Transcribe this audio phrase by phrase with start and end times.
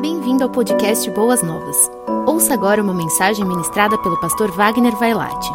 [0.00, 1.76] Bem-vindo ao podcast Boas Novas.
[2.24, 5.50] Ouça agora uma mensagem ministrada pelo pastor Wagner Vailate.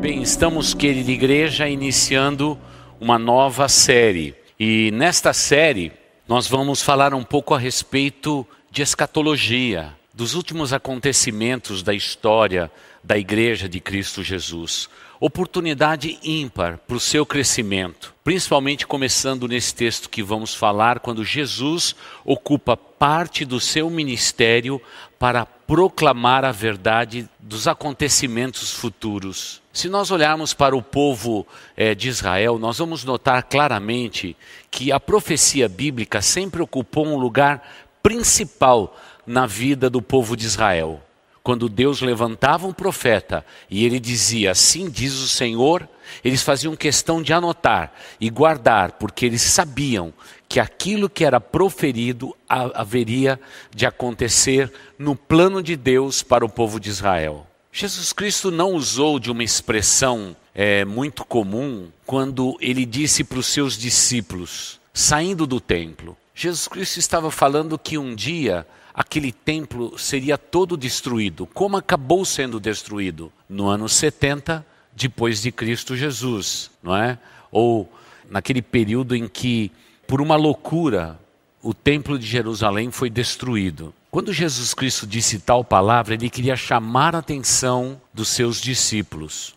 [0.00, 2.58] Bem, estamos, querida igreja, iniciando
[3.00, 4.34] uma nova série.
[4.58, 5.92] E nesta série,
[6.26, 12.68] nós vamos falar um pouco a respeito de escatologia, dos últimos acontecimentos da história
[13.04, 14.88] da igreja de Cristo Jesus
[15.24, 21.94] oportunidade ímpar para o seu crescimento, principalmente começando nesse texto que vamos falar, quando Jesus
[22.24, 24.82] ocupa parte do seu ministério
[25.20, 29.62] para proclamar a verdade dos acontecimentos futuros.
[29.72, 34.36] Se nós olharmos para o povo é, de Israel, nós vamos notar claramente
[34.72, 37.62] que a profecia bíblica sempre ocupou um lugar
[38.02, 41.00] principal na vida do povo de Israel.
[41.42, 45.88] Quando Deus levantava um profeta e ele dizia, assim diz o Senhor,
[46.22, 50.12] eles faziam questão de anotar e guardar, porque eles sabiam
[50.48, 53.40] que aquilo que era proferido haveria
[53.74, 57.46] de acontecer no plano de Deus para o povo de Israel.
[57.72, 63.46] Jesus Cristo não usou de uma expressão é, muito comum quando ele disse para os
[63.46, 66.16] seus discípulos, saindo do templo.
[66.34, 72.60] Jesus Cristo estava falando que um dia aquele templo seria todo destruído, como acabou sendo
[72.60, 77.18] destruído no ano 70 depois de Cristo Jesus, não é?
[77.50, 77.90] Ou
[78.30, 79.70] naquele período em que
[80.06, 81.18] por uma loucura
[81.62, 83.94] o templo de Jerusalém foi destruído.
[84.10, 89.54] Quando Jesus Cristo disse tal palavra, ele queria chamar a atenção dos seus discípulos.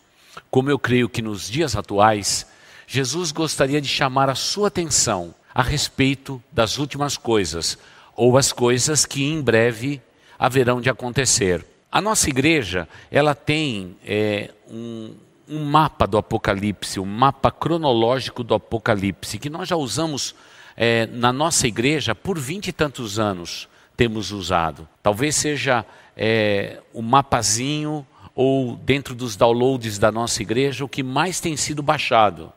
[0.49, 2.45] Como eu creio que nos dias atuais,
[2.87, 7.77] Jesus gostaria de chamar a sua atenção a respeito das últimas coisas,
[8.15, 10.01] ou as coisas que em breve
[10.37, 11.65] haverão de acontecer.
[11.91, 15.15] A nossa igreja, ela tem é, um,
[15.47, 20.35] um mapa do Apocalipse, um mapa cronológico do Apocalipse, que nós já usamos
[20.75, 24.87] é, na nossa igreja por vinte e tantos anos temos usado.
[25.01, 25.85] Talvez seja
[26.17, 31.81] é, o mapazinho ou dentro dos downloads da nossa igreja o que mais tem sido
[31.81, 32.51] baixado,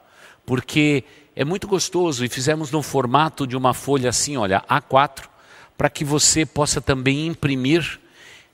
[0.45, 1.05] porque
[1.37, 5.29] é muito gostoso e fizemos no formato de uma folha assim, olha, A4,
[5.79, 8.01] para que você possa também imprimir.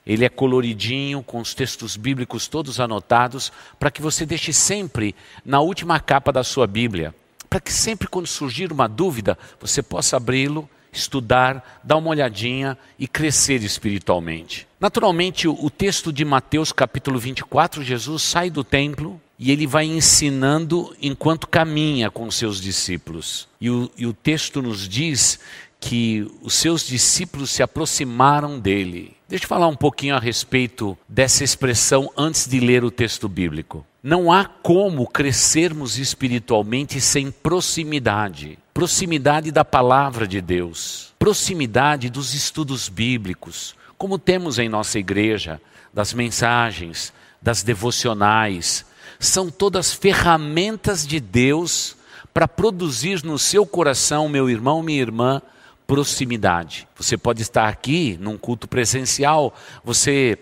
[0.07, 5.61] Ele é coloridinho, com os textos bíblicos todos anotados, para que você deixe sempre na
[5.61, 7.15] última capa da sua Bíblia.
[7.49, 13.09] Para que sempre, quando surgir uma dúvida, você possa abri-lo, estudar, dar uma olhadinha e
[13.09, 14.69] crescer espiritualmente.
[14.79, 20.95] Naturalmente, o texto de Mateus capítulo 24, Jesus sai do templo e ele vai ensinando
[21.01, 23.49] enquanto caminha com seus discípulos.
[23.61, 25.41] E o, e o texto nos diz
[25.81, 29.17] que os seus discípulos se aproximaram dele.
[29.29, 33.85] Deixa eu falar um pouquinho a respeito dessa expressão antes de ler o texto bíblico.
[34.03, 38.59] Não há como crescermos espiritualmente sem proximidade.
[38.73, 45.61] Proximidade da palavra de Deus, proximidade dos estudos bíblicos, como temos em nossa igreja,
[45.93, 48.85] das mensagens, das devocionais,
[49.19, 51.97] são todas ferramentas de Deus
[52.33, 55.41] para produzir no seu coração, meu irmão, minha irmã,
[55.87, 56.89] proximidade.
[56.97, 60.39] Você pode estar aqui num culto presencial, você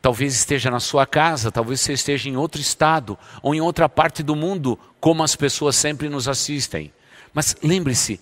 [0.00, 4.22] talvez esteja na sua casa, talvez você esteja em outro estado ou em outra parte
[4.22, 6.92] do mundo, como as pessoas sempre nos assistem.
[7.34, 8.20] Mas lembre-se,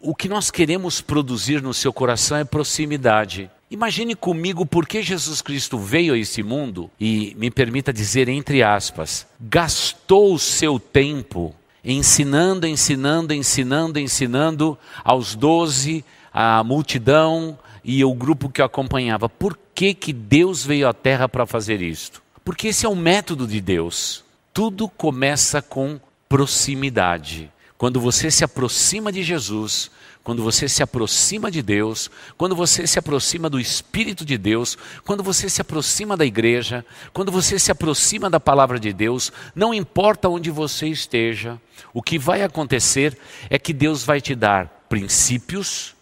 [0.00, 3.50] o que nós queremos produzir no seu coração é proximidade.
[3.70, 8.62] Imagine comigo por que Jesus Cristo veio a esse mundo e, me permita dizer entre
[8.62, 18.14] aspas, gastou o seu tempo ensinando, ensinando, ensinando, ensinando aos doze, a multidão e o
[18.14, 19.28] grupo que o acompanhava.
[19.28, 22.22] Por que, que Deus veio à Terra para fazer isto?
[22.44, 24.24] Porque esse é o método de Deus.
[24.52, 27.50] Tudo começa com proximidade.
[27.76, 29.90] Quando você se aproxima de Jesus,
[30.24, 35.22] quando você se aproxima de Deus, quando você se aproxima do Espírito de Deus, quando
[35.22, 40.30] você se aproxima da igreja, quando você se aproxima da palavra de Deus, não importa
[40.30, 41.60] onde você esteja,
[41.92, 43.16] o que vai acontecer
[43.50, 45.94] é que Deus vai te dar princípios,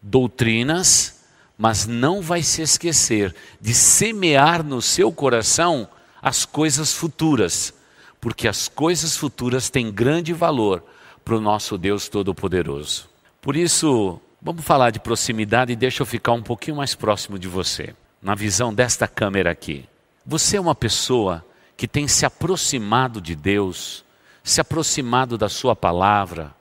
[0.00, 1.20] doutrinas,
[1.58, 5.86] mas não vai se esquecer de semear no seu coração
[6.22, 7.74] as coisas futuras,
[8.22, 10.82] porque as coisas futuras têm grande valor
[11.22, 13.15] para o nosso Deus Todo-Poderoso.
[13.46, 17.46] Por isso, vamos falar de proximidade e deixa eu ficar um pouquinho mais próximo de
[17.46, 19.84] você, na visão desta câmera aqui.
[20.26, 21.46] Você é uma pessoa
[21.76, 24.04] que tem se aproximado de Deus,
[24.42, 26.52] se aproximado da Sua palavra,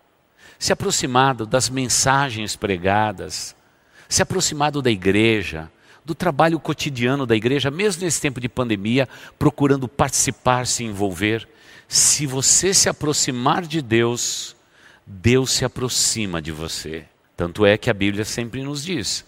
[0.59, 3.55] se aproximado das mensagens pregadas,
[4.07, 5.71] se aproximado da igreja,
[6.05, 9.09] do trabalho cotidiano da igreja, mesmo nesse tempo de pandemia,
[9.39, 11.49] procurando participar, se envolver.
[11.87, 14.54] Se você se aproximar de Deus,
[15.05, 17.05] Deus se aproxima de você.
[17.37, 19.25] Tanto é que a Bíblia sempre nos diz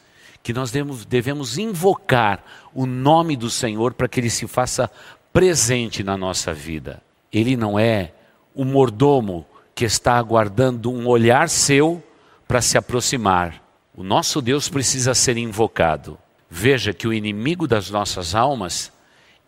[0.48, 0.72] que nós
[1.10, 2.42] devemos invocar
[2.74, 4.90] o nome do Senhor para que ele se faça
[5.34, 7.02] presente na nossa vida.
[7.34, 8.14] Ele não é
[8.56, 9.46] o mordomo
[9.76, 12.02] que está aguardando um olhar seu
[12.48, 13.62] para se aproximar.
[13.94, 16.18] O nosso Deus precisa ser invocado.
[16.50, 18.90] Veja que o inimigo das nossas almas,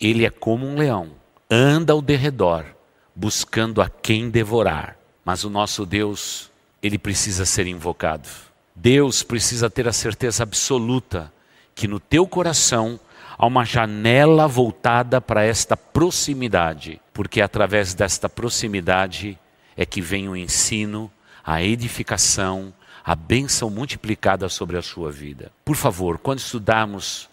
[0.02, 1.12] ele é como um leão,
[1.50, 2.66] anda ao derredor,
[3.16, 4.99] buscando a quem devorar.
[5.30, 6.50] Mas o nosso Deus,
[6.82, 8.28] ele precisa ser invocado.
[8.76, 11.32] Deus precisa ter a certeza absoluta
[11.76, 13.00] que no teu coração
[13.38, 19.38] há uma janela voltada para esta proximidade, porque através desta proximidade
[19.78, 21.12] é que vem o ensino,
[21.46, 22.74] a edificação,
[23.06, 25.52] a bênção multiplicada sobre a sua vida.
[25.64, 27.30] Por favor, quando estudarmos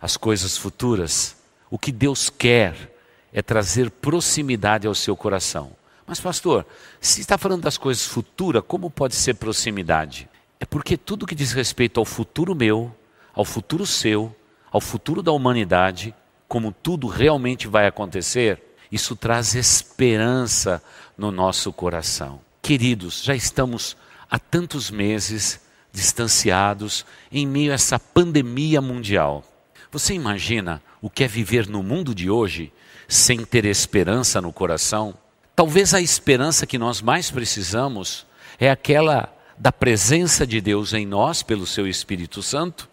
[0.00, 1.36] as coisas futuras,
[1.68, 2.94] o que Deus quer
[3.32, 5.79] é trazer proximidade ao seu coração.
[6.10, 6.66] Mas, pastor,
[7.00, 10.28] se está falando das coisas futuras, como pode ser proximidade?
[10.58, 12.92] É porque tudo que diz respeito ao futuro meu,
[13.32, 14.34] ao futuro seu,
[14.72, 16.12] ao futuro da humanidade,
[16.48, 18.60] como tudo realmente vai acontecer,
[18.90, 20.82] isso traz esperança
[21.16, 22.40] no nosso coração.
[22.60, 23.96] Queridos, já estamos
[24.28, 25.60] há tantos meses
[25.92, 29.44] distanciados em meio a essa pandemia mundial.
[29.92, 32.72] Você imagina o que é viver no mundo de hoje
[33.06, 35.16] sem ter esperança no coração?
[35.60, 38.26] Talvez a esperança que nós mais precisamos
[38.58, 42.88] é aquela da presença de Deus em nós pelo seu Espírito Santo,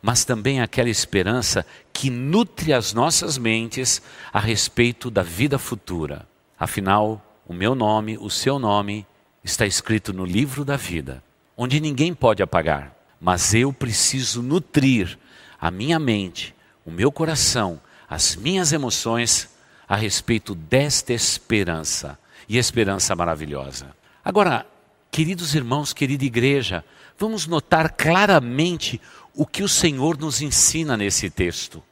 [0.00, 4.00] mas também aquela esperança que nutre as nossas mentes
[4.32, 6.24] a respeito da vida futura.
[6.56, 9.04] Afinal, o meu nome, o seu nome,
[9.42, 11.24] está escrito no livro da vida,
[11.56, 15.18] onde ninguém pode apagar, mas eu preciso nutrir
[15.60, 16.54] a minha mente,
[16.86, 19.48] o meu coração, as minhas emoções
[19.92, 22.18] a respeito desta esperança
[22.48, 23.94] e esperança maravilhosa.
[24.24, 24.66] Agora,
[25.14, 26.82] Queridos irmãos, querida igreja,
[27.18, 28.98] vamos notar claramente
[29.34, 31.82] o que o Senhor nos ensina nesse texto.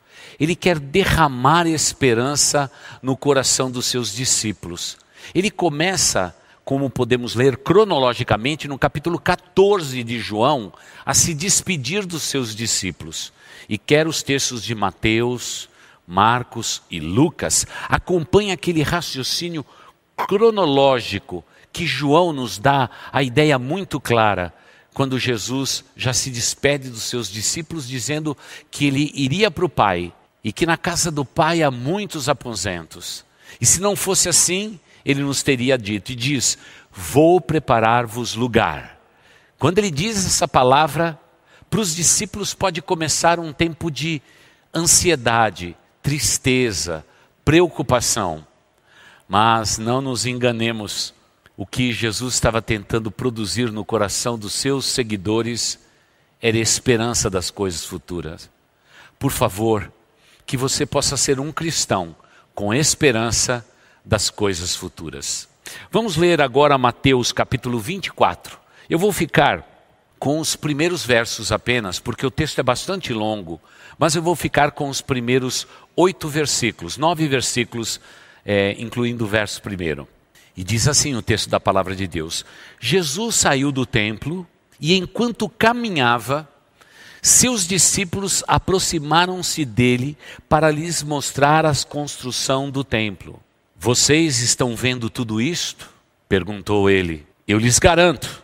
[0.41, 4.97] Ele quer derramar esperança no coração dos seus discípulos.
[5.35, 10.73] Ele começa, como podemos ler cronologicamente, no capítulo 14 de João,
[11.05, 13.35] a se despedir dos seus discípulos.
[13.69, 15.69] E quer os textos de Mateus,
[16.11, 19.65] Marcos e Lucas acompanhem aquele raciocínio
[20.17, 24.53] cronológico que João nos dá a ideia muito clara
[24.93, 28.37] quando Jesus já se despede dos seus discípulos, dizendo
[28.73, 30.13] que ele iria para o Pai
[30.43, 33.25] e que na casa do Pai há muitos aposentos.
[33.61, 36.59] E se não fosse assim, ele nos teria dito, e diz:
[36.91, 38.99] Vou preparar-vos lugar.
[39.61, 41.17] Quando ele diz essa palavra,
[41.71, 44.21] para os discípulos pode começar um tempo de
[44.75, 47.05] ansiedade, tristeza,
[47.45, 48.47] preocupação.
[49.29, 51.15] Mas não nos enganemos,
[51.57, 55.79] o que Jesus estava tentando produzir no coração dos seus seguidores
[56.41, 58.51] era esperança das coisas futuras.
[59.19, 59.93] Por favor,
[60.47, 62.17] que você possa ser um cristão
[62.55, 63.65] com esperança
[64.05, 65.49] das coisas futuras.
[65.93, 68.59] Vamos ler agora Mateus capítulo 24.
[68.89, 69.65] Eu vou ficar
[70.19, 73.61] com os primeiros versos apenas, porque o texto é bastante longo,
[74.01, 78.01] mas eu vou ficar com os primeiros oito versículos, nove versículos,
[78.47, 80.09] é, incluindo o verso primeiro.
[80.57, 82.43] E diz assim o texto da palavra de Deus:
[82.81, 84.47] Jesus saiu do templo
[84.81, 86.49] e, enquanto caminhava,
[87.21, 90.17] seus discípulos aproximaram-se dele
[90.49, 93.39] para lhes mostrar a construção do templo.
[93.77, 95.91] Vocês estão vendo tudo isto?
[96.27, 97.27] perguntou ele.
[97.47, 98.43] Eu lhes garanto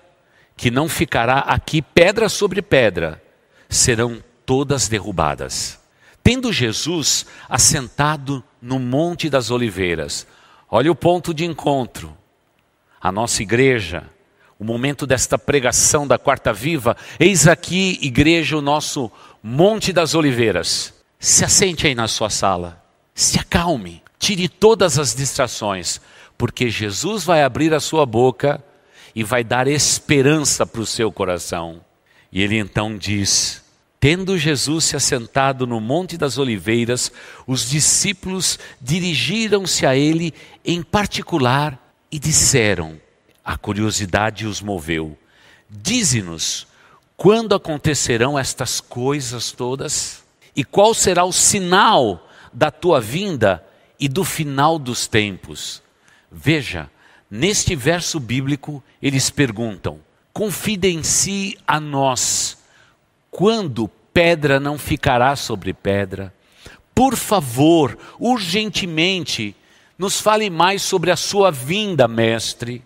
[0.55, 3.23] que não ficará aqui pedra sobre pedra,
[3.71, 5.79] serão todas derrubadas.
[6.23, 10.27] Tendo Jesus assentado no Monte das Oliveiras,
[10.71, 12.17] Olha o ponto de encontro.
[13.01, 14.05] A nossa igreja,
[14.59, 19.11] o momento desta pregação da quarta viva, eis aqui, igreja, o nosso
[19.43, 20.93] Monte das Oliveiras.
[21.21, 22.83] Se assente aí na sua sala,
[23.15, 26.01] se acalme, tire todas as distrações,
[26.37, 28.63] porque Jesus vai abrir a sua boca
[29.15, 31.81] e vai dar esperança para o seu coração.
[32.33, 33.63] E ele então diz:
[33.99, 37.11] Tendo Jesus se assentado no Monte das Oliveiras,
[37.47, 40.35] os discípulos dirigiram-se a ele
[40.65, 41.81] em particular
[42.13, 43.01] e disseram:
[43.45, 45.17] A curiosidade os moveu.
[45.69, 46.67] Dize-nos,
[47.17, 50.23] quando acontecerão estas coisas todas?
[50.55, 53.65] E qual será o sinal da tua vinda
[53.99, 55.83] e do final dos tempos?
[56.31, 56.91] Veja,
[57.31, 60.01] neste verso bíblico, eles perguntam:
[60.35, 62.59] Confidencie a nós
[63.37, 66.33] quando pedra não ficará sobre pedra.
[66.95, 69.55] Por favor, urgentemente,
[69.99, 72.83] nos fale mais sobre a sua vinda, mestre.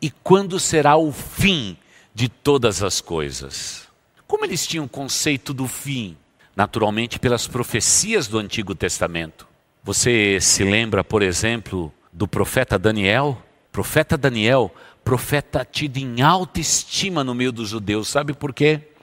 [0.00, 1.76] E quando será o fim
[2.14, 3.86] de todas as coisas.
[4.26, 6.16] Como eles tinham o conceito do fim?
[6.56, 9.46] Naturalmente, pelas profecias do Antigo Testamento.
[9.84, 13.36] Você se lembra, por exemplo, do profeta Daniel?
[13.70, 18.95] Profeta Daniel, profeta tido em alta estima no meio dos judeus, sabe por quê?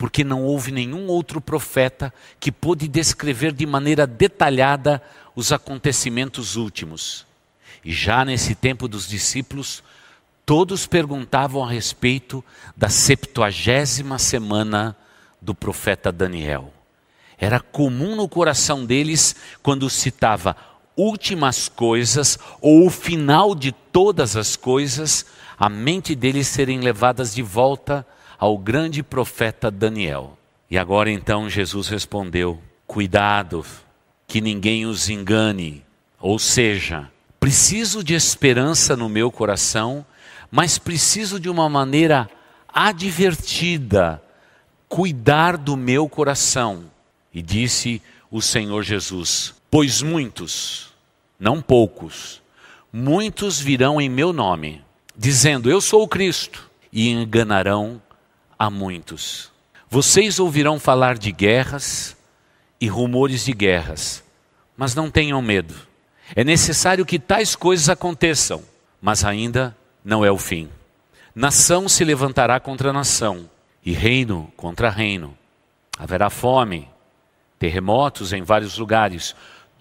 [0.00, 5.02] Porque não houve nenhum outro profeta que pôde descrever de maneira detalhada
[5.36, 7.26] os acontecimentos últimos.
[7.84, 9.82] E já nesse tempo dos discípulos,
[10.46, 12.42] todos perguntavam a respeito
[12.74, 14.96] da septuagésima semana
[15.38, 16.72] do profeta Daniel.
[17.36, 20.56] Era comum no coração deles, quando citava
[20.96, 25.26] últimas coisas ou o final de todas as coisas,
[25.58, 28.06] a mente deles serem levadas de volta
[28.40, 30.38] ao grande profeta Daniel.
[30.70, 33.64] E agora então Jesus respondeu: Cuidado,
[34.26, 35.84] que ninguém os engane.
[36.18, 40.04] Ou seja, preciso de esperança no meu coração,
[40.50, 42.30] mas preciso de uma maneira
[42.66, 44.22] advertida
[44.88, 46.84] cuidar do meu coração.
[47.32, 50.94] E disse o Senhor Jesus: Pois muitos,
[51.38, 52.40] não poucos,
[52.90, 54.82] muitos virão em meu nome,
[55.14, 58.00] dizendo: Eu sou o Cristo, e enganarão
[58.60, 59.50] a muitos.
[59.88, 62.14] Vocês ouvirão falar de guerras
[62.78, 64.22] e rumores de guerras,
[64.76, 65.74] mas não tenham medo.
[66.36, 68.62] É necessário que tais coisas aconteçam,
[69.00, 69.74] mas ainda
[70.04, 70.68] não é o fim.
[71.34, 73.48] Nação se levantará contra nação,
[73.82, 75.34] e reino contra reino.
[75.98, 76.86] Haverá fome,
[77.58, 79.34] terremotos em vários lugares.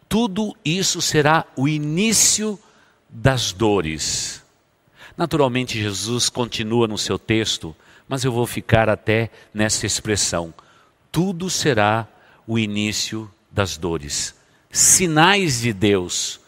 [0.08, 2.58] Tudo isso será o início
[3.10, 4.42] das dores.
[5.18, 7.76] Naturalmente, Jesus continua no seu texto,
[8.10, 10.52] mas eu vou ficar até nessa expressão.
[11.12, 12.08] Tudo será
[12.48, 14.36] o início das dores.
[14.72, 16.40] Sinais de Deus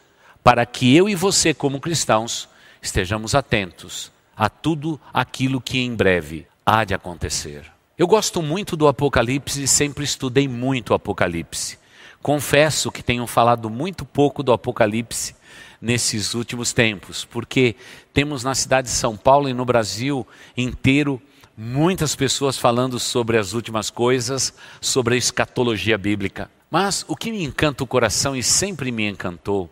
[0.44, 2.50] para que eu e você, como cristãos,
[2.82, 7.72] estejamos atentos a tudo aquilo que em breve há de acontecer.
[7.98, 11.78] Eu gosto muito do Apocalipse e sempre estudei muito o Apocalipse.
[12.24, 15.36] Confesso que tenho falado muito pouco do Apocalipse
[15.80, 17.76] nesses últimos tempos, porque
[18.14, 20.26] temos na cidade de São Paulo e no Brasil
[20.58, 21.22] inteiro
[21.58, 26.50] muitas pessoas falando sobre as últimas coisas, sobre a escatologia bíblica.
[26.70, 29.70] Mas o que me encanta o coração e sempre me encantou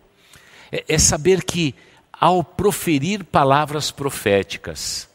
[0.70, 1.74] é, é saber que
[2.12, 5.08] ao proferir palavras proféticas,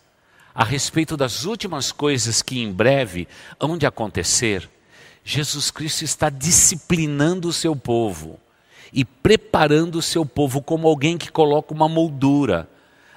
[0.53, 3.27] a respeito das últimas coisas que em breve
[3.59, 4.69] hão de acontecer,
[5.23, 8.39] Jesus Cristo está disciplinando o seu povo
[8.91, 12.69] e preparando o seu povo como alguém que coloca uma moldura,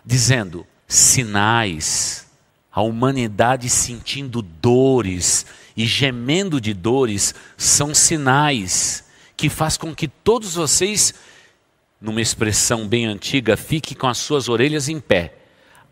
[0.04, 2.27] dizendo: sinais,
[2.78, 5.44] a humanidade sentindo dores
[5.76, 9.04] e gemendo de dores são sinais
[9.36, 11.12] que faz com que todos vocês,
[12.00, 15.34] numa expressão bem antiga, fiquem com as suas orelhas em pé,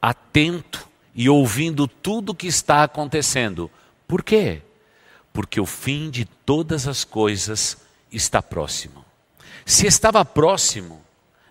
[0.01, 3.69] atento e ouvindo tudo o que está acontecendo.
[4.07, 4.63] Por quê?
[5.33, 7.79] Porque o fim de todas as coisas
[8.13, 9.05] está próximo.
[9.65, 11.03] Se estava próximo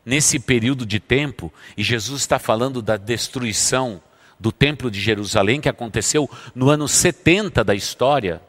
[0.05, 4.01] nesse período de tempo, e Jesus está falando da destruição
[4.39, 8.41] do Templo de Jerusalém, que aconteceu no ano 70 da história,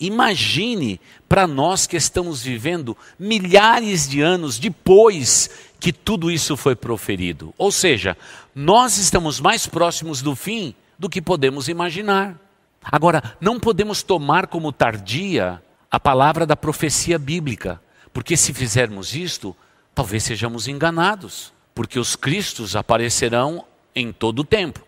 [0.00, 0.98] Imagine
[1.28, 7.52] para nós que estamos vivendo milhares de anos depois que tudo isso foi proferido.
[7.58, 8.16] Ou seja,
[8.54, 12.34] nós estamos mais próximos do fim do que podemos imaginar.
[12.82, 17.78] Agora, não podemos tomar como tardia a palavra da profecia bíblica,
[18.10, 19.54] porque se fizermos isto,
[19.94, 24.80] talvez sejamos enganados, porque os cristos aparecerão em todo o tempo.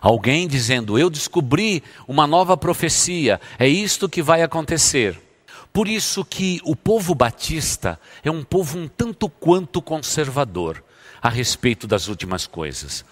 [0.00, 5.20] Alguém dizendo: Eu descobri uma nova profecia, é isto que vai acontecer.
[5.72, 10.82] Por isso que o povo batista é um povo um tanto quanto conservador
[11.20, 13.04] a respeito das últimas coisas.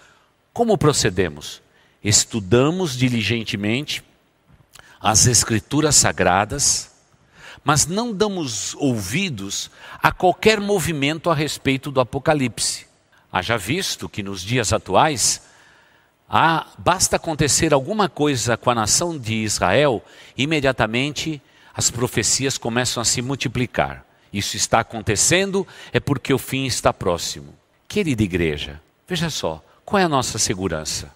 [0.53, 1.61] Como procedemos?
[2.01, 4.03] Estudamos diligentemente
[5.01, 6.91] as escrituras sagradas,
[7.65, 9.69] mas não damos ouvidos
[10.01, 12.87] a qualquer movimento a respeito do Apocalipse.
[13.29, 15.41] Haja visto que nos dias atuais
[16.35, 20.03] ah, basta acontecer alguma coisa com a nação de Israel,
[20.35, 21.39] imediatamente
[21.75, 24.03] as profecias começam a se multiplicar.
[24.33, 27.53] Isso está acontecendo é porque o fim está próximo.
[27.87, 31.13] Querida igreja, veja só, qual é a nossa segurança?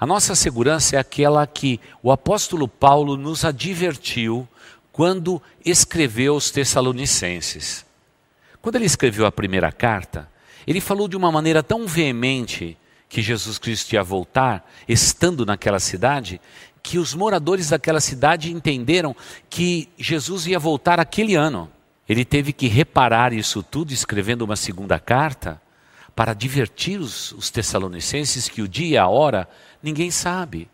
[0.00, 4.48] A nossa segurança é aquela que o apóstolo Paulo nos advertiu
[4.90, 7.86] quando escreveu os Tessalonicenses.
[8.60, 10.28] Quando ele escreveu a primeira carta,
[10.66, 12.76] ele falou de uma maneira tão veemente
[13.12, 16.40] que Jesus Cristo ia voltar, estando naquela cidade,
[16.82, 19.14] que os moradores daquela cidade entenderam
[19.50, 21.70] que Jesus ia voltar aquele ano.
[22.08, 25.60] Ele teve que reparar isso tudo, escrevendo uma segunda carta,
[26.16, 29.46] para divertir os, os tessalonicenses que o dia e a hora
[29.82, 30.66] ninguém sabe.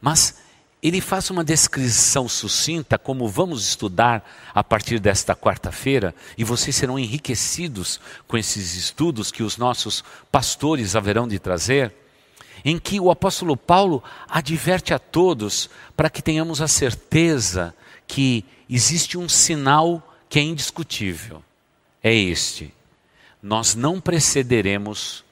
[0.00, 0.38] Mas
[0.86, 4.24] ele faz uma descrição sucinta, como vamos estudar
[4.54, 10.94] a partir desta quarta-feira, e vocês serão enriquecidos com esses estudos que os nossos pastores
[10.94, 11.92] haverão de trazer,
[12.64, 17.74] em que o apóstolo Paulo adverte a todos para que tenhamos a certeza
[18.06, 21.42] que existe um sinal que é indiscutível.
[22.00, 22.72] É este:
[23.42, 25.24] nós não precederemos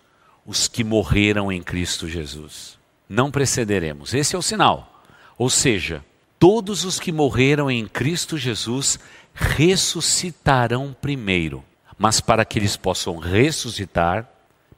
[0.44, 2.76] os que morreram em Cristo Jesus.
[3.08, 4.14] Não precederemos.
[4.14, 4.93] Esse é o sinal.
[5.36, 6.04] Ou seja,
[6.38, 8.98] todos os que morreram em Cristo Jesus
[9.34, 11.64] ressuscitarão primeiro.
[11.98, 14.28] Mas para que eles possam ressuscitar,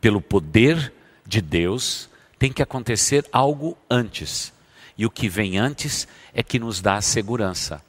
[0.01, 0.93] pelo poder
[1.27, 2.09] de Deus,
[2.39, 4.53] tem que acontecer algo antes.
[4.97, 7.83] E o que vem antes é que nos dá a segurança.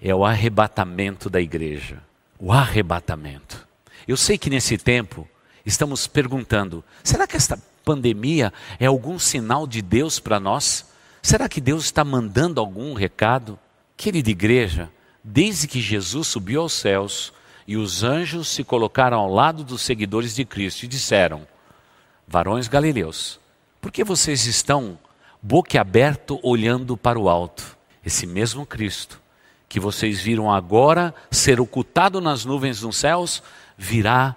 [0.00, 2.02] É o arrebatamento da igreja.
[2.38, 3.66] O arrebatamento.
[4.06, 5.26] Eu sei que nesse tempo
[5.64, 10.86] estamos perguntando: será que esta pandemia é algum sinal de Deus para nós?
[11.24, 13.58] Será que Deus está mandando algum recado?
[13.96, 14.90] Querida igreja,
[15.24, 17.32] desde que Jesus subiu aos céus
[17.66, 21.48] e os anjos se colocaram ao lado dos seguidores de Cristo e disseram:
[22.28, 23.40] Varões galileus,
[23.80, 24.98] por que vocês estão
[25.40, 27.74] boquiaberto olhando para o alto?
[28.04, 29.18] Esse mesmo Cristo
[29.66, 33.42] que vocês viram agora ser ocultado nas nuvens dos céus
[33.78, 34.36] virá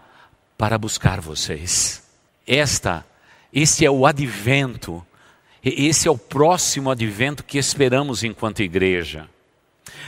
[0.58, 2.02] para buscar vocês.
[2.48, 3.06] Esta,
[3.52, 5.06] este é o advento
[5.64, 9.30] esse é o próximo advento que esperamos enquanto igreja.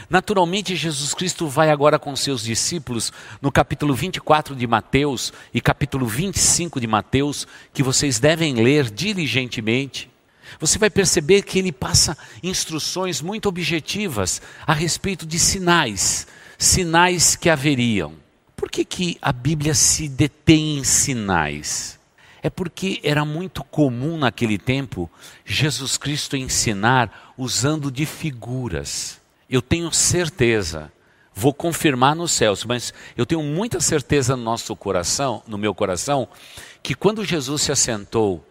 [0.08, 6.06] Naturalmente, Jesus Cristo vai agora com seus discípulos no capítulo 24 de Mateus e capítulo
[6.06, 10.10] 25 de Mateus, que vocês devem ler diligentemente.
[10.58, 16.26] Você vai perceber que ele passa instruções muito objetivas a respeito de sinais,
[16.58, 18.14] sinais que haveriam.
[18.56, 21.99] Por que, que a Bíblia se detém em sinais?
[22.42, 25.10] É porque era muito comum naquele tempo
[25.44, 29.20] Jesus Cristo ensinar usando de figuras.
[29.48, 30.90] Eu tenho certeza,
[31.34, 36.28] vou confirmar nos céus, mas eu tenho muita certeza no nosso coração, no meu coração,
[36.82, 38.46] que quando Jesus se assentou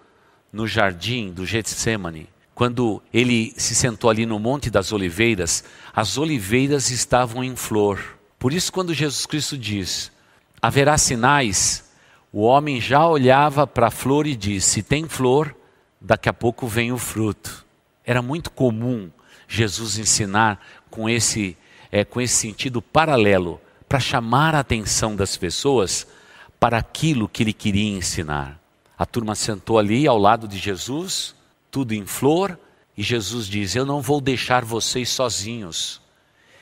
[0.51, 5.63] no jardim do Getsemane, quando ele se sentou ali no Monte das Oliveiras,
[5.95, 8.19] as oliveiras estavam em flor.
[8.37, 10.11] Por isso, quando Jesus Cristo diz:
[10.61, 11.88] haverá sinais
[12.31, 15.55] o homem já olhava para a flor e disse: se tem flor,
[15.99, 17.65] daqui a pouco vem o fruto.
[18.05, 19.09] Era muito comum
[19.47, 21.57] Jesus ensinar com esse,
[21.91, 26.05] é, com esse sentido paralelo, para chamar a atenção das pessoas
[26.59, 28.59] para aquilo que ele queria ensinar.
[28.97, 31.33] A turma sentou ali ao lado de Jesus,
[31.71, 32.59] tudo em flor,
[32.95, 35.99] e Jesus diz: Eu não vou deixar vocês sozinhos,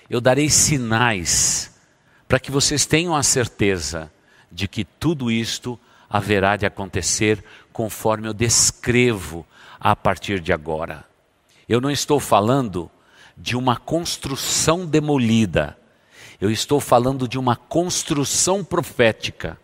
[0.10, 1.76] eu darei sinais
[2.26, 4.12] para que vocês tenham a certeza
[4.52, 5.80] de que tudo isto
[6.10, 9.46] haverá de acontecer conforme eu descrevo
[9.80, 11.06] a partir de agora.
[11.68, 12.90] Eu não estou falando
[13.38, 15.78] de uma construção demolida,
[16.40, 19.60] eu estou falando de uma construção profética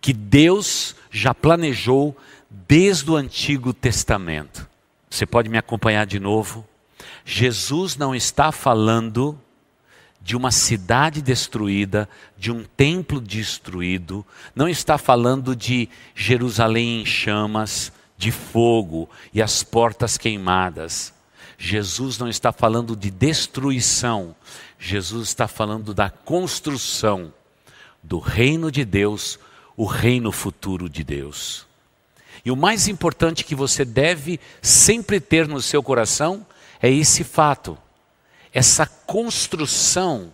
[0.00, 2.16] que Deus já planejou
[2.50, 4.68] desde o Antigo Testamento.
[5.10, 6.66] Você pode me acompanhar de novo?
[7.24, 9.38] Jesus não está falando
[10.28, 14.22] de uma cidade destruída, de um templo destruído,
[14.54, 21.14] não está falando de Jerusalém em chamas, de fogo e as portas queimadas.
[21.56, 24.36] Jesus não está falando de destruição,
[24.78, 27.32] Jesus está falando da construção
[28.02, 29.38] do reino de Deus,
[29.78, 31.66] o reino futuro de Deus.
[32.44, 36.46] E o mais importante que você deve sempre ter no seu coração
[36.82, 37.78] é esse fato
[38.58, 40.32] essa construção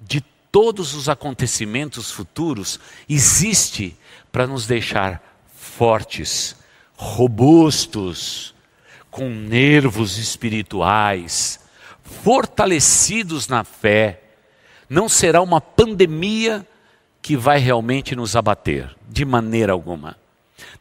[0.00, 3.94] de todos os acontecimentos futuros existe
[4.32, 5.22] para nos deixar
[5.54, 6.56] fortes,
[6.96, 8.54] robustos,
[9.10, 11.60] com nervos espirituais,
[12.02, 14.22] fortalecidos na fé.
[14.88, 16.66] Não será uma pandemia
[17.20, 20.16] que vai realmente nos abater, de maneira alguma.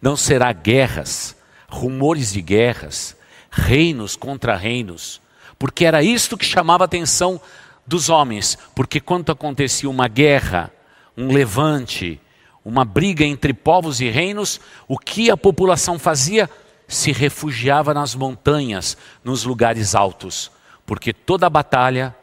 [0.01, 1.35] Não será guerras,
[1.67, 3.17] rumores de guerras,
[3.51, 5.19] reinos contra reinos
[5.61, 7.39] porque era isto que chamava a atenção
[7.85, 10.71] dos homens, porque quando acontecia uma guerra,
[11.15, 12.19] um levante,
[12.65, 16.49] uma briga entre povos e reinos, o que a população fazia?
[16.87, 20.49] Se refugiava nas montanhas, nos lugares altos,
[20.83, 22.15] porque toda a batalha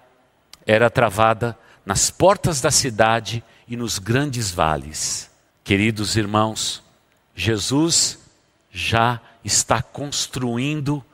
[0.67, 5.31] era travada nas portas da cidade e nos grandes vales.
[5.63, 6.83] Queridos irmãos,
[7.37, 8.19] Jesus
[8.69, 11.05] já está construindo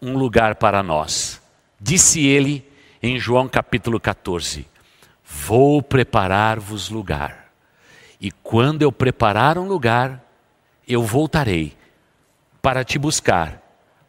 [0.00, 1.41] um lugar para nós.
[1.84, 2.64] Disse ele
[3.02, 4.68] em João capítulo 14:
[5.24, 7.52] Vou preparar-vos lugar,
[8.20, 10.24] e quando eu preparar um lugar,
[10.86, 11.76] eu voltarei
[12.62, 13.60] para te buscar,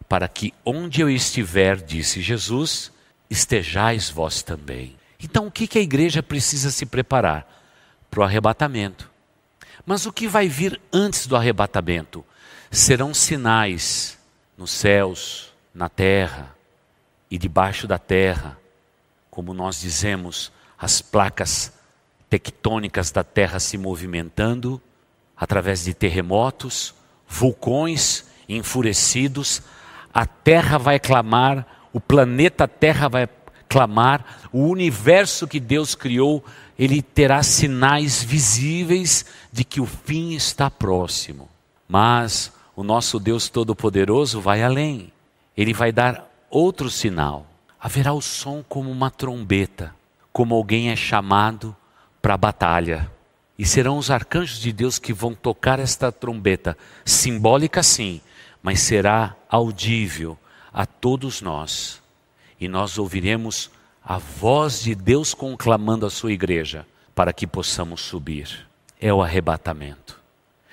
[0.08, 2.92] para que onde eu estiver, disse Jesus,
[3.28, 4.96] estejais vós também.
[5.20, 7.48] Então, o que, que a igreja precisa se preparar?
[8.12, 9.10] Para o arrebatamento.
[9.84, 12.24] Mas o que vai vir antes do arrebatamento?
[12.70, 14.20] Serão sinais
[14.56, 16.54] nos céus, na terra
[17.34, 18.60] e debaixo da terra,
[19.32, 21.74] como nós dizemos, as placas
[22.30, 24.80] tectônicas da terra se movimentando
[25.36, 26.94] através de terremotos,
[27.28, 29.64] vulcões enfurecidos,
[30.14, 33.28] a terra vai clamar, o planeta Terra vai
[33.68, 36.46] clamar, o universo que Deus criou,
[36.78, 41.50] ele terá sinais visíveis de que o fim está próximo.
[41.90, 45.12] Mas o nosso Deus Todo-Poderoso vai além.
[45.58, 47.48] Ele vai dar outro sinal.
[47.80, 49.94] Haverá o som como uma trombeta,
[50.32, 51.76] como alguém é chamado
[52.22, 53.12] para a batalha.
[53.58, 58.22] E serão os arcanjos de Deus que vão tocar esta trombeta, simbólica sim,
[58.62, 60.38] mas será audível
[60.72, 62.02] a todos nós.
[62.60, 63.70] E nós ouviremos
[64.04, 68.68] a voz de Deus conclamando a sua igreja para que possamos subir.
[69.00, 70.20] É o arrebatamento.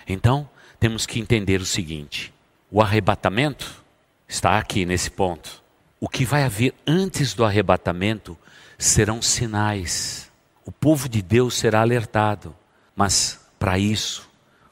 [0.07, 2.33] Então, temos que entender o seguinte:
[2.71, 3.83] o arrebatamento
[4.29, 5.60] está aqui nesse ponto.
[6.01, 8.37] O que vai haver antes do arrebatamento
[8.79, 10.33] serão sinais.
[10.65, 12.57] O povo de Deus será alertado,
[12.97, 14.31] mas para isso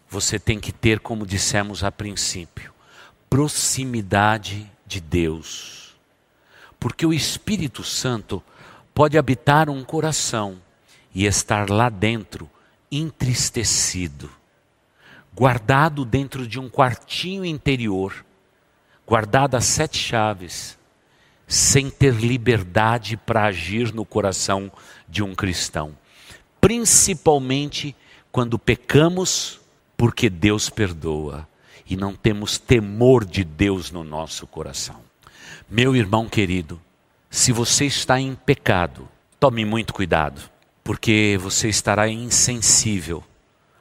[0.09, 2.73] você tem que ter, como dissemos a princípio,
[3.29, 5.95] proximidade de Deus.
[6.81, 8.43] Porque o Espírito Santo
[8.95, 10.59] pode habitar um coração
[11.15, 12.49] e estar lá dentro
[12.91, 14.31] entristecido,
[15.35, 18.25] guardado dentro de um quartinho interior,
[19.07, 20.79] guardado a sete chaves,
[21.49, 24.71] sem ter liberdade para agir no coração
[25.09, 25.97] de um cristão.
[26.61, 27.97] Principalmente
[28.31, 29.59] quando pecamos,
[29.97, 31.49] porque Deus perdoa
[31.89, 35.01] e não temos temor de Deus no nosso coração.
[35.69, 36.81] Meu irmão querido,
[37.31, 39.09] se você está em pecado,
[39.41, 40.41] tome muito cuidado,
[40.85, 43.25] porque você estará insensível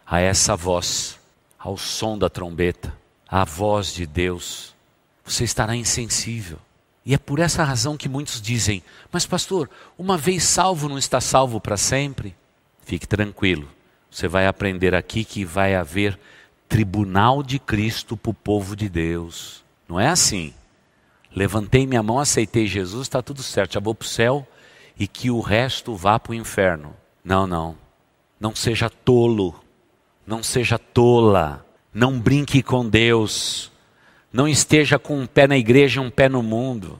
[0.05, 1.19] a essa voz,
[1.59, 4.73] ao som da trombeta, à voz de Deus.
[5.25, 6.59] Você estará insensível.
[7.07, 11.21] E é por essa razão que muitos dizem: Mas, pastor, uma vez salvo não está
[11.21, 12.35] salvo para sempre?
[12.81, 13.69] Fique tranquilo,
[14.11, 16.19] você vai aprender aqui que vai haver
[16.67, 19.63] tribunal de Cristo para o povo de Deus.
[19.87, 20.53] Não é assim.
[21.33, 24.45] Levantei minha mão, aceitei Jesus, está tudo certo, já vou para o céu
[24.99, 26.93] e que o resto vá para o inferno.
[27.23, 27.77] Não, não.
[28.37, 29.55] Não seja tolo.
[30.25, 31.65] Não seja tola.
[31.93, 33.71] Não brinque com Deus.
[34.31, 36.99] Não esteja com um pé na igreja e um pé no mundo.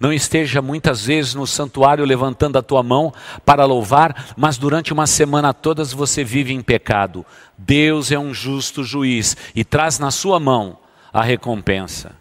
[0.00, 3.12] Não esteja muitas vezes no santuário levantando a tua mão
[3.44, 7.24] para louvar, mas durante uma semana todas você vive em pecado.
[7.58, 10.78] Deus é um justo juiz e traz na sua mão
[11.12, 12.12] a recompensa.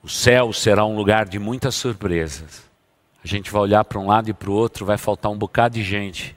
[0.00, 2.62] O céu será um lugar de muitas surpresas.
[3.24, 5.74] A gente vai olhar para um lado e para o outro, vai faltar um bocado
[5.74, 6.36] de gente.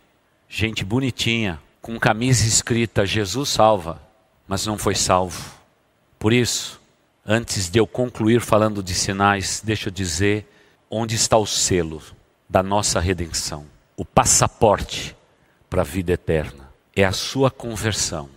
[0.50, 4.02] Gente bonitinha, com camisa escrita Jesus salva,
[4.48, 5.52] mas não foi salvo.
[6.18, 6.77] Por isso,
[7.28, 10.48] antes de eu concluir falando de sinais, deixa eu dizer
[10.90, 12.02] onde está o selo
[12.50, 13.66] da nossa redenção,
[13.98, 15.14] o passaporte
[15.70, 16.72] para a vida eterna.
[16.96, 18.30] É a sua conversão.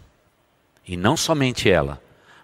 [0.86, 2.02] E não somente ela,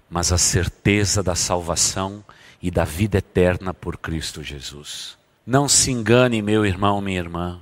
[0.08, 2.24] mas a certeza da salvação
[2.62, 5.18] e da vida eterna por Cristo Jesus.
[5.44, 7.60] Não se engane, meu irmão, minha irmã.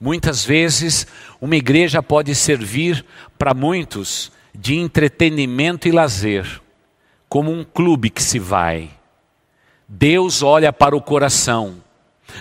[0.00, 1.06] Muitas vezes,
[1.40, 3.04] uma igreja pode servir
[3.36, 6.62] para muitos de entretenimento e lazer,
[7.28, 8.90] como um clube que se vai,
[9.88, 11.76] Deus olha para o coração,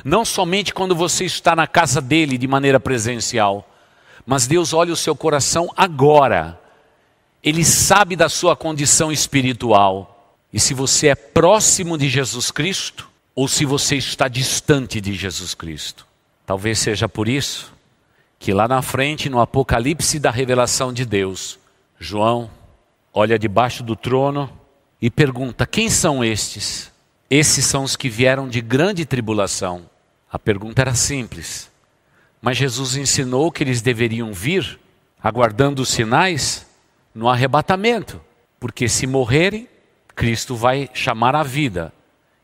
[0.04, 3.70] não somente quando você está na casa dele de maneira presencial,
[4.26, 6.60] mas Deus olha o seu coração agora.
[7.44, 10.36] Ele sabe da sua condição espiritual.
[10.52, 15.54] E se você é próximo de Jesus Cristo, ou se você está distante de Jesus
[15.54, 16.08] Cristo.
[16.46, 17.74] Talvez seja por isso
[18.40, 21.60] que lá na frente, no Apocalipse da revelação de Deus,
[22.00, 22.50] João
[23.14, 24.50] olha debaixo do trono
[25.06, 26.92] e pergunta: Quem são estes?
[27.30, 29.88] Esses são os que vieram de grande tribulação.
[30.32, 31.70] A pergunta era simples.
[32.42, 34.80] Mas Jesus ensinou que eles deveriam vir
[35.22, 36.66] aguardando os sinais
[37.14, 38.20] no arrebatamento,
[38.60, 39.68] porque se morrerem,
[40.16, 41.94] Cristo vai chamar a vida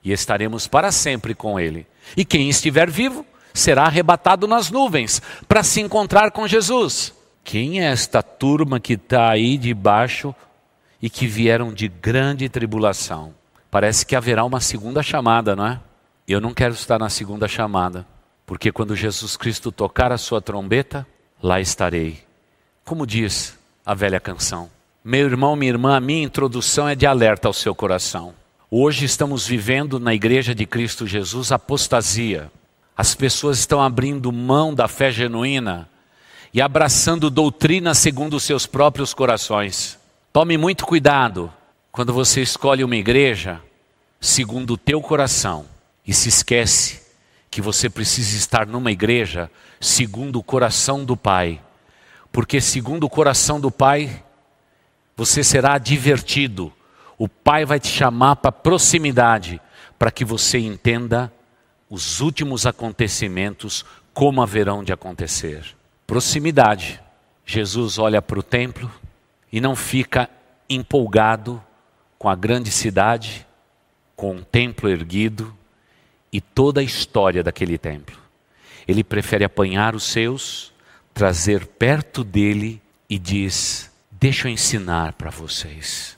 [0.03, 1.87] e estaremos para sempre com Ele.
[2.15, 7.11] E quem estiver vivo será arrebatado nas nuvens para se encontrar com Jesus.
[7.43, 10.35] Quem é esta turma que está aí debaixo
[11.01, 13.33] e que vieram de grande tribulação?
[13.71, 15.79] parece que haverá uma segunda chamada, não é?
[16.27, 18.05] Eu não quero estar na segunda chamada,
[18.45, 21.07] porque quando Jesus Cristo tocar a sua trombeta,
[21.41, 22.19] lá estarei.
[22.83, 24.69] Como diz a velha canção.
[25.03, 28.35] Meu irmão, minha irmã, a minha introdução é de alerta ao seu coração.
[28.69, 32.51] Hoje estamos vivendo na igreja de Cristo Jesus apostasia.
[32.95, 35.89] As pessoas estão abrindo mão da fé genuína
[36.53, 40.00] e abraçando doutrina segundo os seus próprios corações.
[40.33, 41.51] Tome muito cuidado
[41.91, 43.61] quando você escolhe uma igreja
[44.17, 45.65] segundo o teu coração
[46.07, 47.01] e se esquece
[47.49, 51.59] que você precisa estar numa igreja segundo o coração do Pai.
[52.31, 54.23] Porque segundo o coração do Pai,
[55.17, 56.71] você será divertido.
[57.17, 59.59] O Pai vai te chamar para proximidade,
[59.99, 61.29] para que você entenda
[61.89, 65.75] os últimos acontecimentos como haverão de acontecer.
[66.07, 67.01] Proximidade.
[67.45, 68.89] Jesus olha para o templo
[69.51, 70.29] e não fica
[70.69, 71.61] empolgado
[72.17, 73.45] com a grande cidade,
[74.15, 75.55] com o templo erguido
[76.31, 78.17] e toda a história daquele templo.
[78.87, 80.71] Ele prefere apanhar os seus,
[81.13, 86.17] trazer perto dele e diz: Deixa eu ensinar para vocês.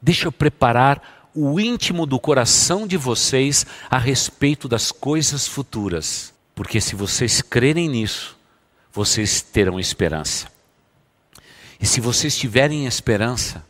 [0.00, 6.32] Deixa eu preparar o íntimo do coração de vocês a respeito das coisas futuras.
[6.54, 8.38] Porque se vocês crerem nisso,
[8.92, 10.46] vocês terão esperança.
[11.82, 13.62] E se vocês tiverem esperança,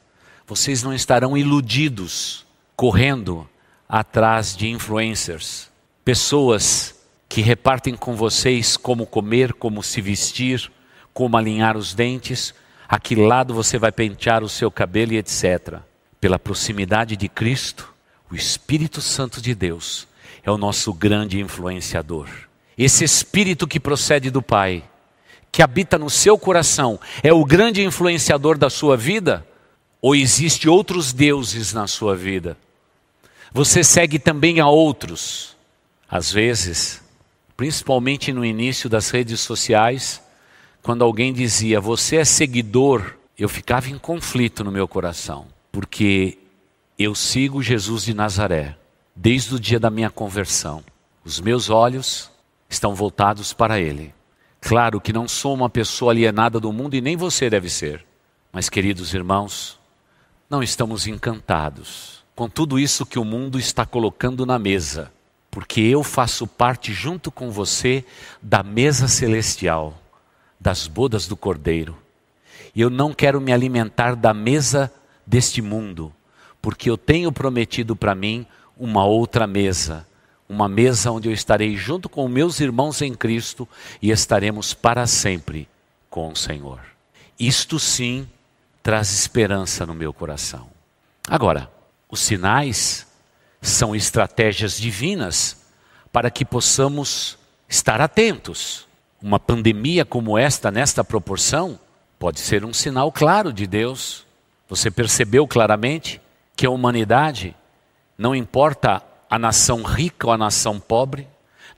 [0.46, 2.46] vocês não estarão iludidos,
[2.76, 3.48] correndo
[3.88, 5.70] atrás de influencers,
[6.04, 6.94] pessoas
[7.28, 10.70] que repartem com vocês como comer, como se vestir,
[11.12, 12.54] como alinhar os dentes,
[12.88, 15.80] a que lado você vai pentear o seu cabelo e etc
[16.22, 17.92] pela proximidade de Cristo,
[18.30, 20.06] o Espírito Santo de Deus
[20.44, 22.28] é o nosso grande influenciador.
[22.78, 24.84] Esse Espírito que procede do Pai,
[25.52, 29.46] que habita no seu coração, é o grande influenciador da sua vida?
[30.00, 32.56] Ou existe outros deuses na sua vida?
[33.52, 35.54] Você segue também a outros.
[36.10, 37.00] Às vezes,
[37.56, 40.20] principalmente no início das redes sociais,
[40.82, 46.38] quando alguém dizia, você é seguidor, eu ficava em conflito no meu coração porque
[46.98, 48.76] eu sigo Jesus de Nazaré
[49.16, 50.84] desde o dia da minha conversão.
[51.24, 52.30] Os meus olhos
[52.68, 54.14] estão voltados para Ele.
[54.64, 58.06] Claro que não sou uma pessoa alienada do mundo e nem você deve ser.
[58.52, 59.76] Mas, queridos irmãos,
[60.48, 65.12] não estamos encantados com tudo isso que o mundo está colocando na mesa,
[65.50, 68.04] porque eu faço parte, junto com você,
[68.40, 70.00] da mesa celestial,
[70.60, 71.98] das bodas do Cordeiro.
[72.72, 74.92] E eu não quero me alimentar da mesa
[75.26, 76.12] deste mundo,
[76.62, 78.46] porque eu tenho prometido para mim
[78.76, 80.06] uma outra mesa,
[80.48, 83.68] uma mesa onde eu estarei junto com meus irmãos em Cristo
[84.00, 85.68] e estaremos para sempre
[86.10, 86.80] com o Senhor.
[87.38, 88.28] Isto sim
[88.82, 90.68] traz esperança no meu coração.
[91.28, 91.70] Agora,
[92.10, 93.06] os sinais
[93.60, 95.64] são estratégias divinas
[96.12, 98.86] para que possamos estar atentos.
[99.22, 101.78] Uma pandemia como esta, nesta proporção,
[102.18, 104.26] pode ser um sinal claro de Deus
[104.72, 106.18] você percebeu claramente
[106.56, 107.54] que a humanidade,
[108.16, 109.02] não importa
[109.32, 111.26] a nação rica ou a nação pobre,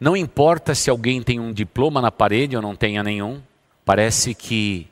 [0.00, 3.40] não importa se alguém tem um diploma na parede ou não tenha nenhum,
[3.84, 4.88] parece que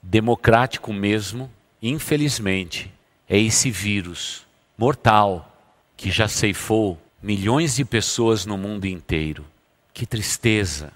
[0.00, 1.50] democrático mesmo,
[1.82, 2.94] infelizmente,
[3.28, 4.46] é esse vírus
[4.78, 5.52] mortal
[5.96, 9.44] que já ceifou milhões de pessoas no mundo inteiro.
[9.92, 10.92] Que tristeza!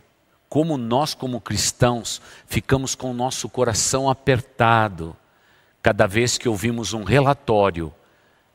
[0.49, 5.16] Como nós, como cristãos, ficamos com o nosso coração apertado
[5.83, 7.92] cada vez que ouvimos um relatório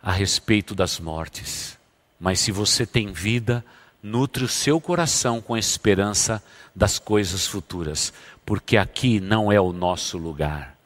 [0.02, 1.78] a respeito das mortes.
[2.19, 3.63] Mas se você tem vida,
[4.01, 6.43] nutre o seu coração com a esperança
[6.75, 8.13] das coisas futuras,
[8.45, 10.78] porque aqui não é o nosso lugar.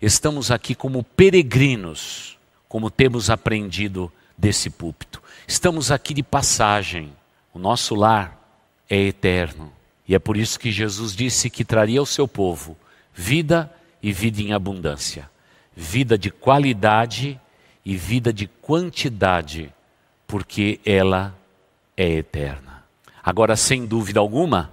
[0.00, 5.22] Estamos aqui como peregrinos, como temos aprendido desse púlpito.
[5.46, 7.12] Estamos aqui de passagem.
[7.52, 8.38] O nosso lar
[8.88, 9.72] é eterno.
[10.06, 12.76] E é por isso que Jesus disse que traria ao seu povo
[13.12, 13.72] vida
[14.02, 15.28] e vida em abundância
[15.78, 17.40] vida de qualidade
[17.84, 19.72] e vida de quantidade,
[20.28, 21.34] porque ela
[21.96, 22.84] é eterna.
[23.20, 24.72] Agora, sem dúvida alguma,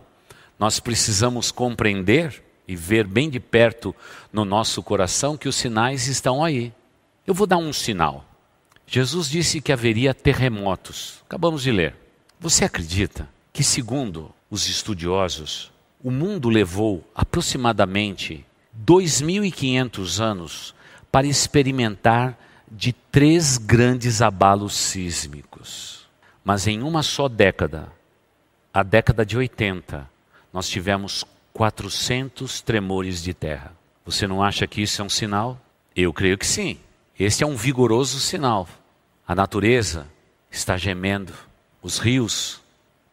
[0.59, 3.95] nós precisamos compreender e ver bem de perto
[4.31, 6.73] no nosso coração que os sinais estão aí.
[7.25, 8.25] Eu vou dar um sinal.
[8.85, 11.23] Jesus disse que haveria terremotos.
[11.25, 11.95] Acabamos de ler.
[12.39, 15.71] Você acredita que, segundo os estudiosos,
[16.03, 18.45] o mundo levou aproximadamente
[18.85, 20.75] 2.500 anos
[21.11, 22.37] para experimentar
[22.75, 26.05] de três grandes abalos sísmicos.
[26.43, 27.87] Mas em uma só década,
[28.73, 30.09] a década de 80,
[30.51, 33.71] nós tivemos 400 tremores de terra.
[34.05, 35.57] Você não acha que isso é um sinal?
[35.95, 36.77] Eu creio que sim.
[37.17, 38.67] Este é um vigoroso sinal.
[39.25, 40.05] A natureza
[40.51, 41.33] está gemendo,
[41.81, 42.61] os rios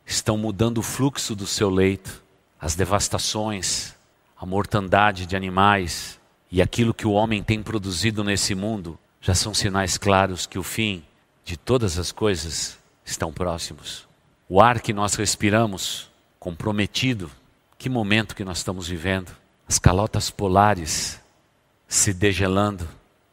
[0.05, 2.21] estão mudando o fluxo do seu leito,
[2.61, 3.95] as devastações,
[4.37, 6.19] a mortandade de animais,
[6.51, 10.65] e aquilo que o homem tem produzido nesse mundo já são sinais claros que o
[10.65, 11.05] fim
[11.45, 14.07] de todas as coisas estão próximos.
[14.49, 17.31] O ar que nós respiramos, comprometido,
[17.79, 19.31] que momento que nós estamos vivendo.
[19.67, 21.21] As calotas polares
[21.87, 22.87] se degelando,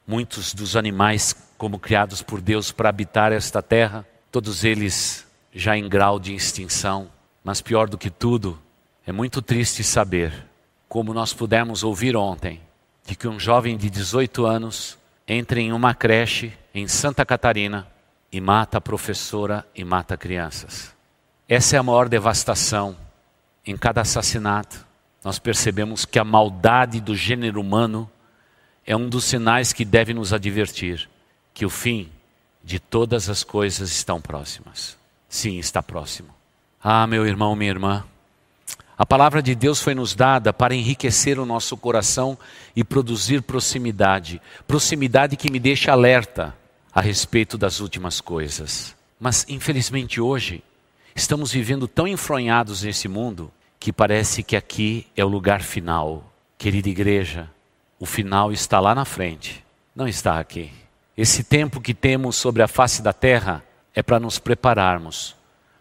[0.06, 5.89] muitos dos animais como criados por Deus para habitar esta terra, todos eles já em
[5.89, 7.10] grau de extinção.
[7.43, 8.60] Mas pior do que tudo,
[9.08, 10.45] é muito triste saber,
[10.88, 12.62] como nós pudemos ouvir ontem,
[13.08, 14.98] de que um jovem de 18 anos
[15.30, 17.88] entra em uma creche em Santa Catarina
[18.32, 20.94] e mata a professora e mata crianças.
[21.48, 22.98] Essa é a maior devastação.
[23.65, 24.84] Em cada assassinato,
[25.24, 28.10] nós percebemos que a maldade do gênero humano
[28.86, 31.08] é um dos sinais que deve nos advertir
[31.54, 32.10] que o fim
[32.63, 34.98] de todas as coisas estão próximas.
[35.28, 36.30] Sim, está próximo.
[36.82, 38.04] Ah, meu irmão, minha irmã,
[38.99, 42.38] a palavra de Deus foi nos dada para enriquecer o nosso coração
[42.75, 44.41] e produzir proximidade.
[44.67, 46.53] Proximidade que me deixa alerta
[46.93, 48.93] a respeito das últimas coisas.
[49.17, 50.62] Mas, infelizmente, hoje,
[51.15, 56.33] estamos vivendo tão enfronhados nesse mundo que parece que aqui é o lugar final.
[56.57, 57.49] Querida igreja,
[58.01, 59.63] o final está lá na frente,
[59.95, 60.73] não está aqui.
[61.15, 63.63] Esse tempo que temos sobre a face da terra
[63.95, 65.38] é para nos prepararmos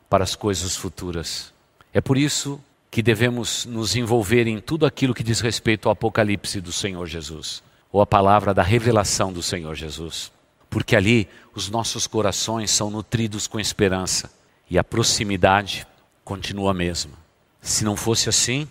[0.08, 1.52] para as coisas futuras.
[1.92, 6.60] É por isso que devemos nos envolver em tudo aquilo que diz respeito ao Apocalipse
[6.60, 10.32] do Senhor Jesus, ou a palavra da revelação do Senhor Jesus.
[10.70, 14.30] Porque ali os nossos corações são nutridos com esperança
[14.70, 15.86] e a proximidade
[16.24, 17.12] continua a mesma.
[17.60, 18.68] Se não fosse assim,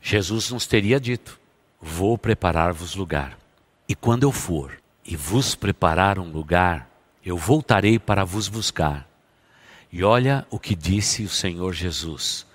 [0.00, 1.38] Jesus nos teria dito:
[1.80, 3.38] Vou preparar-vos lugar.
[3.88, 6.88] E quando eu for, e vos preparar um lugar,
[7.24, 9.08] eu voltarei para vos buscar.
[9.92, 12.46] E olha o que disse o Senhor Jesus: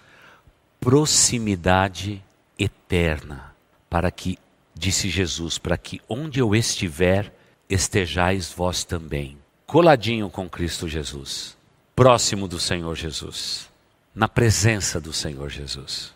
[0.86, 2.24] proximidade
[2.60, 3.56] eterna,
[3.90, 4.38] para que,
[4.76, 7.34] disse Jesus, para que onde eu estiver,
[7.68, 9.36] estejais vós também.
[9.66, 11.58] Coladinho com Cristo Jesus,
[11.96, 13.68] próximo do Senhor Jesus,
[14.14, 16.14] na presença do Senhor Jesus.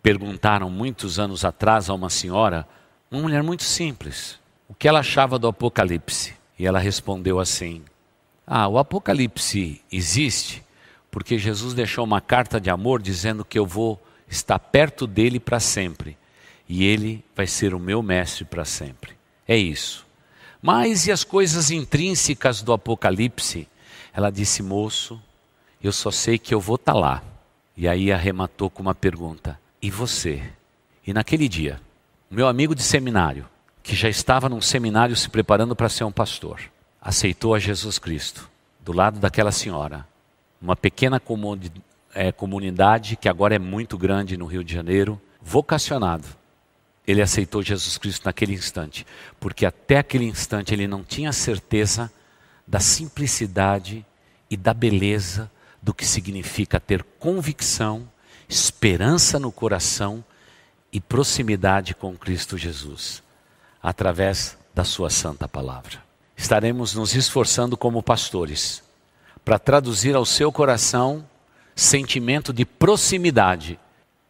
[0.00, 2.64] Perguntaram muitos anos atrás a uma senhora,
[3.10, 6.32] uma mulher muito simples, o que ela achava do Apocalipse.
[6.56, 7.82] E ela respondeu assim:
[8.46, 10.62] Ah, o Apocalipse existe
[11.10, 14.00] porque Jesus deixou uma carta de amor dizendo que eu vou
[14.32, 16.16] estar perto dele para sempre
[16.68, 19.12] e ele vai ser o meu mestre para sempre.
[19.46, 20.06] É isso.
[20.60, 23.68] Mas e as coisas intrínsecas do Apocalipse?
[24.12, 25.20] Ela disse, moço,
[25.82, 27.22] eu só sei que eu vou estar tá lá.
[27.76, 30.42] E aí arrematou com uma pergunta: E você?
[31.06, 31.80] E naquele dia,
[32.30, 33.46] meu amigo de seminário,
[33.82, 36.60] que já estava num seminário se preparando para ser um pastor,
[37.00, 38.48] aceitou a Jesus Cristo,
[38.80, 40.06] do lado daquela senhora,
[40.60, 41.18] uma pequena
[42.14, 46.26] é, comunidade que agora é muito grande no Rio de Janeiro, vocacionado.
[47.06, 49.06] Ele aceitou Jesus Cristo naquele instante,
[49.40, 52.10] porque até aquele instante ele não tinha certeza
[52.66, 54.04] da simplicidade
[54.48, 55.50] e da beleza
[55.82, 58.08] do que significa ter convicção,
[58.48, 60.24] esperança no coração
[60.92, 63.22] e proximidade com Cristo Jesus
[63.82, 65.98] através da Sua Santa Palavra.
[66.36, 68.82] Estaremos nos esforçando como pastores
[69.44, 71.26] para traduzir ao seu coração
[71.82, 73.78] sentimento de proximidade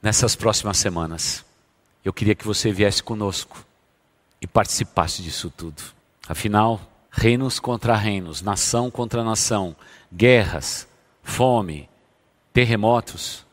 [0.00, 1.44] nessas próximas semanas.
[2.04, 3.64] Eu queria que você viesse conosco
[4.40, 5.82] e participasse disso tudo.
[6.26, 9.76] Afinal, reinos contra reinos, nação contra nação,
[10.12, 10.88] guerras,
[11.22, 11.88] fome,
[12.52, 13.44] terremotos,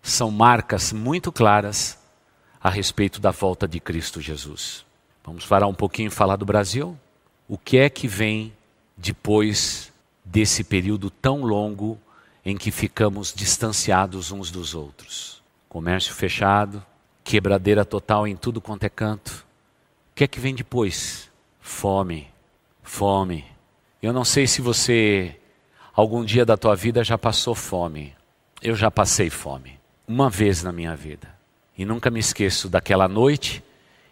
[0.00, 1.98] são marcas muito claras
[2.62, 4.86] a respeito da volta de Cristo Jesus.
[5.24, 6.96] Vamos parar um pouquinho e falar do Brasil?
[7.48, 8.52] O que é que vem
[8.96, 9.92] depois
[10.24, 11.98] desse período tão longo
[12.44, 15.42] em que ficamos distanciados uns dos outros?
[15.68, 16.84] Comércio fechado,
[17.22, 19.44] quebradeira total em tudo quanto é canto.
[20.12, 21.30] O que é que vem depois?
[21.60, 22.28] Fome,
[22.82, 23.44] fome.
[24.02, 25.36] Eu não sei se você
[25.94, 28.14] algum dia da tua vida já passou fome.
[28.60, 31.34] Eu já passei fome, uma vez na minha vida.
[31.76, 33.64] E nunca me esqueço daquela noite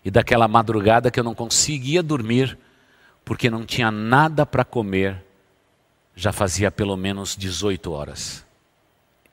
[0.05, 2.59] e daquela madrugada que eu não conseguia dormir
[3.25, 5.23] porque não tinha nada para comer,
[6.15, 8.44] já fazia pelo menos 18 horas.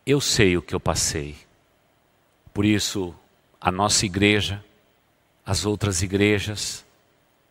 [0.06, 1.38] Eu sei o que eu passei.
[2.54, 3.14] Por isso,
[3.60, 4.64] a nossa igreja,
[5.46, 6.86] as outras igrejas,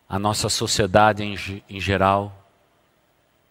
[0.09, 1.37] a nossa sociedade em,
[1.69, 2.49] em geral,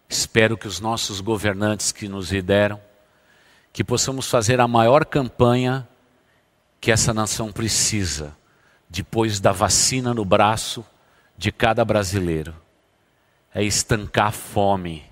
[0.10, 2.82] espero que os nossos governantes que nos lideram,
[3.72, 5.88] que possamos fazer a maior campanha
[6.80, 8.36] que essa nação precisa
[8.90, 10.86] depois da vacina no braço
[11.38, 12.56] de cada brasileiro,
[13.54, 15.07] é estancar a fome,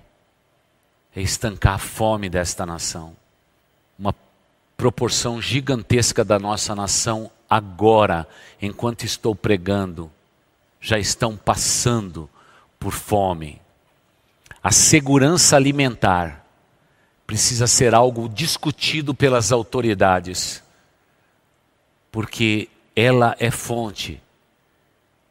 [1.16, 3.16] é estancar a fome desta nação.
[3.98, 4.14] Uma
[4.76, 8.28] proporção gigantesca da nossa nação agora,
[8.60, 10.12] enquanto estou pregando,
[10.78, 12.28] já estão passando
[12.78, 13.60] por fome.
[14.62, 16.44] a segurança alimentar
[17.26, 20.62] precisa ser algo discutido pelas autoridades,
[22.10, 24.20] porque ela é fonte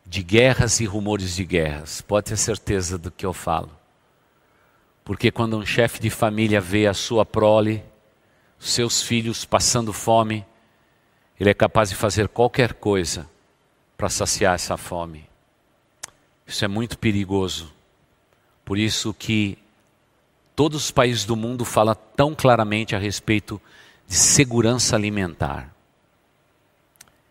[0.06, 2.02] de guerras e rumores de guerras.
[2.02, 3.85] Pode ter certeza do que eu falo.
[5.06, 7.86] Porque quando um chefe de família vê a sua prole,
[8.60, 10.44] seus filhos passando fome,
[11.40, 13.30] ele é capaz de fazer qualquer coisa
[13.96, 15.30] para saciar essa fome.
[16.48, 17.72] Isso é muito perigoso.
[18.66, 19.60] Por isso que
[20.56, 23.62] todos os países do mundo falam tão claramente a respeito
[24.08, 25.72] de segurança alimentar.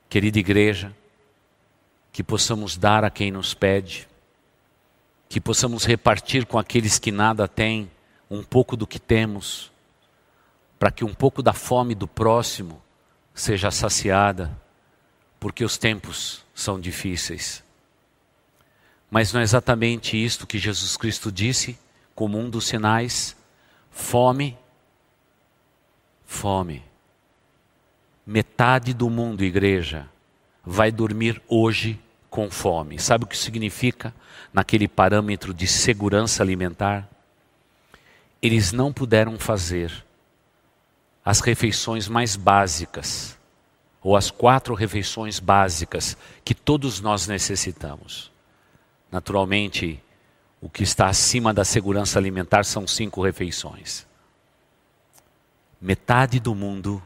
[0.09, 0.95] Querida igreja,
[2.13, 4.07] que possamos dar a quem nos pede,
[5.29, 7.91] que possamos repartir com aqueles que nada têm
[8.31, 9.71] um pouco do que temos,
[10.79, 12.83] para que um pouco da fome do próximo
[13.35, 14.57] seja saciada,
[15.41, 17.63] porque os tempos são difíceis.
[19.11, 21.79] Mas não é exatamente isto que Jesus Cristo disse
[22.15, 23.37] como um dos sinais?
[23.91, 24.57] Fome,
[26.25, 26.83] fome.
[28.27, 30.09] Metade do mundo, igreja,
[30.65, 32.01] vai dormir hoje
[32.35, 32.99] com fome.
[32.99, 34.13] Sabe o que significa
[34.53, 37.09] naquele parâmetro de segurança alimentar?
[38.43, 40.05] Eles não puderam fazer
[41.25, 43.39] as refeições mais básicas,
[44.03, 48.33] ou as quatro refeições básicas que todos nós necessitamos.
[49.13, 50.03] Naturalmente,
[50.61, 54.05] o que está acima da segurança alimentar são cinco refeições.
[55.81, 57.01] Metade do mundo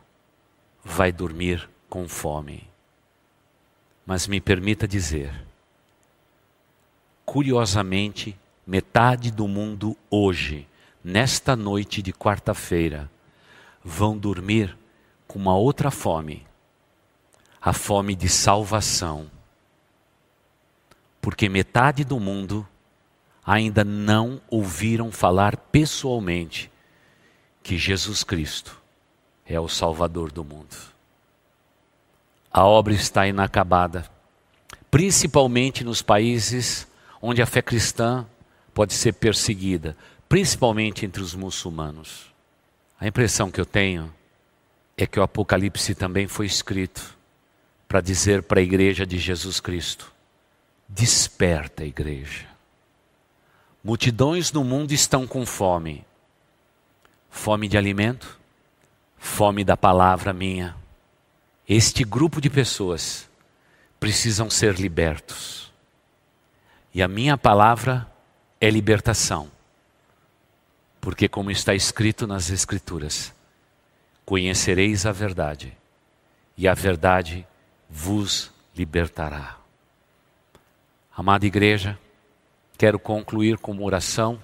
[0.82, 2.67] vai dormir com fome.
[4.08, 5.30] Mas me permita dizer,
[7.26, 8.34] curiosamente,
[8.66, 10.66] metade do mundo hoje,
[11.04, 13.10] nesta noite de quarta-feira,
[13.84, 14.74] vão dormir
[15.26, 16.46] com uma outra fome,
[17.60, 19.30] a fome de salvação.
[21.20, 22.66] Porque metade do mundo
[23.44, 26.72] ainda não ouviram falar pessoalmente
[27.62, 28.80] que Jesus Cristo
[29.44, 30.97] é o Salvador do mundo.
[32.52, 34.08] A obra está inacabada,
[34.90, 36.86] principalmente nos países
[37.20, 38.26] onde a fé cristã
[38.72, 39.96] pode ser perseguida,
[40.28, 42.32] principalmente entre os muçulmanos.
[43.00, 44.12] A impressão que eu tenho
[44.96, 47.16] é que o Apocalipse também foi escrito
[47.86, 50.12] para dizer para a igreja de Jesus Cristo:
[50.88, 52.46] desperta, igreja.
[53.82, 56.04] Multidões no mundo estão com fome.
[57.30, 58.38] Fome de alimento,
[59.16, 60.74] fome da palavra minha.
[61.68, 63.28] Este grupo de pessoas
[64.00, 65.70] precisam ser libertos.
[66.94, 68.10] E a minha palavra
[68.58, 69.50] é libertação.
[70.98, 73.34] Porque, como está escrito nas Escrituras,
[74.24, 75.76] conhecereis a verdade,
[76.56, 77.46] e a verdade
[77.88, 79.58] vos libertará.
[81.14, 81.98] Amada igreja,
[82.78, 84.42] quero concluir com uma oração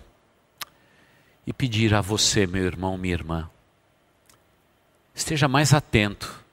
[1.47, 3.51] e pedir a você, meu irmão, minha irmã,
[5.14, 6.43] esteja mais atento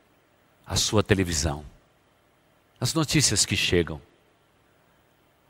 [0.71, 1.65] à sua televisão,
[2.79, 4.01] às notícias que chegam.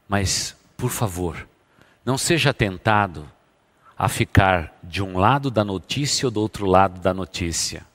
[0.10, 1.48] Mas, por favor,
[2.04, 3.32] não seja tentado
[3.96, 7.86] a ficar de um lado da notícia ou do outro lado da notícia.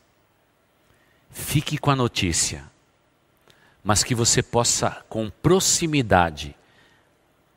[1.29, 2.63] Fique com a notícia,
[3.83, 6.55] mas que você possa, com proximidade,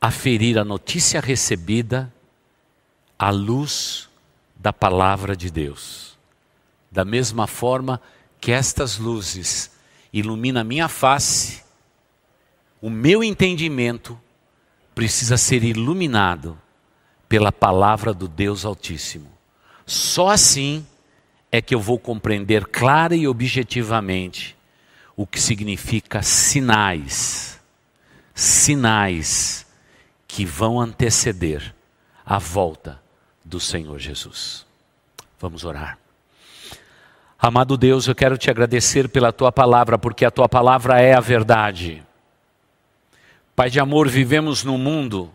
[0.00, 2.12] aferir a notícia recebida
[3.16, 4.10] à luz
[4.56, 6.18] da palavra de Deus.
[6.90, 9.70] Da mesma forma que estas luzes
[10.12, 11.62] iluminam a minha face,
[12.80, 14.18] o meu entendimento
[14.94, 16.58] precisa ser iluminado
[17.28, 19.30] pela palavra do Deus Altíssimo.
[19.86, 20.86] Só assim
[21.52, 24.56] é que eu vou compreender clara e objetivamente
[25.16, 27.60] o que significa sinais.
[28.34, 29.66] Sinais
[30.26, 31.74] que vão anteceder
[32.24, 33.02] a volta
[33.44, 34.64] do Senhor Jesus.
[35.38, 35.99] Vamos orar.
[37.42, 41.20] Amado Deus, eu quero te agradecer pela tua palavra, porque a tua palavra é a
[41.20, 42.02] verdade.
[43.56, 45.32] Pai de amor, vivemos num mundo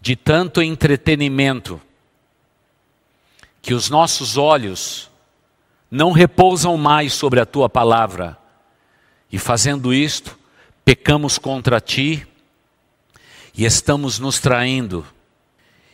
[0.00, 1.78] de tanto entretenimento,
[3.60, 5.10] que os nossos olhos
[5.90, 8.38] não repousam mais sobre a tua palavra,
[9.30, 10.38] e fazendo isto,
[10.86, 12.26] pecamos contra ti
[13.54, 15.04] e estamos nos traindo,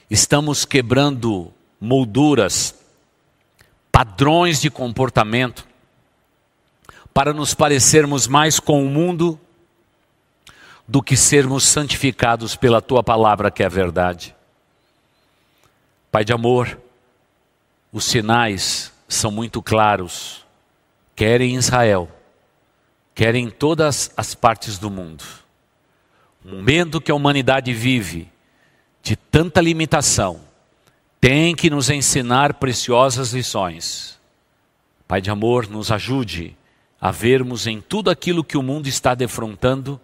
[0.09, 2.82] estamos quebrando molduras,
[3.93, 5.68] padrões de comportamento,
[7.12, 9.38] para nos parecermos mais com o mundo
[10.88, 14.34] do que sermos santificados pela tua palavra, que é a verdade.
[16.11, 16.80] Pai de amor,
[17.93, 20.45] os sinais são muito claros,
[21.14, 22.11] quer em Israel,
[23.14, 25.22] quer em todas as partes do mundo.
[26.45, 28.30] O momento que a humanidade vive
[29.03, 30.40] de tanta limitação,
[31.23, 34.18] tem que nos ensinar preciosas lições.
[35.07, 36.57] Pai de amor, nos ajude
[37.01, 40.01] a vermos em tudo aquilo que o mundo está defrontando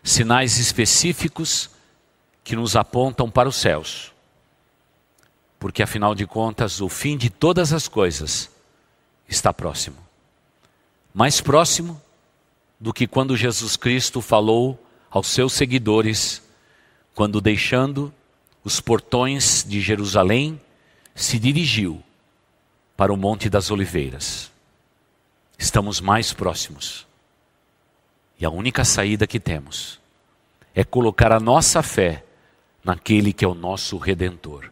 [0.00, 1.70] sinais específicos
[2.44, 4.12] que nos apontam para os céus.
[5.58, 8.48] Porque afinal de contas, o fim de todas as coisas
[9.28, 9.96] está próximo.
[11.12, 12.00] Mais próximo
[12.78, 16.40] do que quando Jesus Cristo falou aos seus seguidores,
[17.12, 18.14] quando deixando
[18.62, 20.60] os portões de Jerusalém,
[21.14, 22.02] se dirigiu
[22.96, 24.50] para o Monte das Oliveiras.
[25.58, 27.06] Estamos mais próximos.
[28.38, 30.00] E a única saída que temos
[30.74, 32.24] é colocar a nossa fé
[32.82, 34.70] naquele que é o nosso redentor,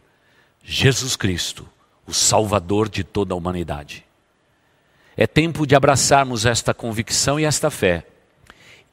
[0.63, 1.69] Jesus Cristo,
[2.07, 4.05] o Salvador de toda a humanidade.
[5.17, 8.07] É tempo de abraçarmos esta convicção e esta fé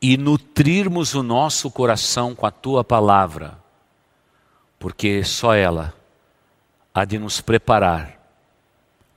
[0.01, 3.57] e nutrirmos o nosso coração com a tua palavra,
[4.85, 5.95] porque só ela
[6.93, 8.19] há de nos preparar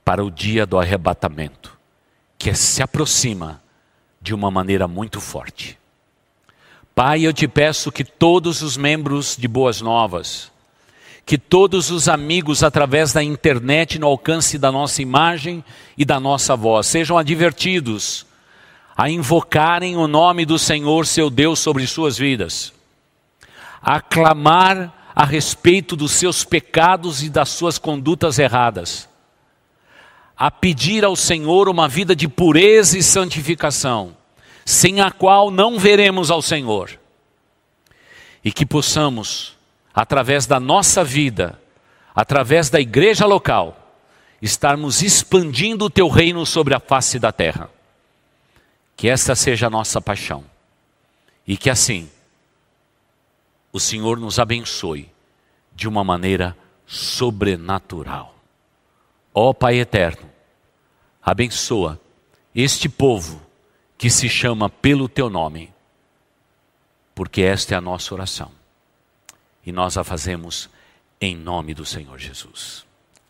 [0.03, 1.77] para o dia do arrebatamento,
[2.39, 3.61] que se aproxima
[4.19, 5.77] de uma maneira muito forte.
[6.95, 10.51] Pai, eu te peço que todos os membros de Boas Novas,
[11.23, 15.63] que todos os amigos através da internet no alcance da nossa imagem
[15.95, 18.25] e da nossa voz sejam advertidos
[18.97, 22.73] a invocarem o nome do Senhor seu Deus sobre suas vidas,
[23.83, 29.09] a clamar a respeito dos seus pecados e das suas condutas erradas,
[30.37, 34.15] a pedir ao Senhor uma vida de pureza e santificação
[34.65, 36.97] sem a qual não veremos ao Senhor.
[38.45, 39.57] E que possamos,
[39.93, 41.59] através da nossa vida,
[42.15, 43.93] através da igreja local,
[44.41, 47.69] estarmos expandindo o teu reino sobre a face da terra.
[48.95, 50.45] Que essa seja a nossa paixão.
[51.45, 52.09] E que assim
[53.71, 55.11] o Senhor nos abençoe
[55.73, 58.35] de uma maneira sobrenatural.
[59.33, 60.29] Ó Pai eterno,
[61.21, 61.99] abençoa
[62.53, 63.41] este povo
[63.97, 65.71] que se chama pelo teu nome,
[67.13, 68.51] porque esta é a nossa oração.
[69.65, 70.69] E nós a fazemos
[71.21, 72.85] em nome do Senhor Jesus.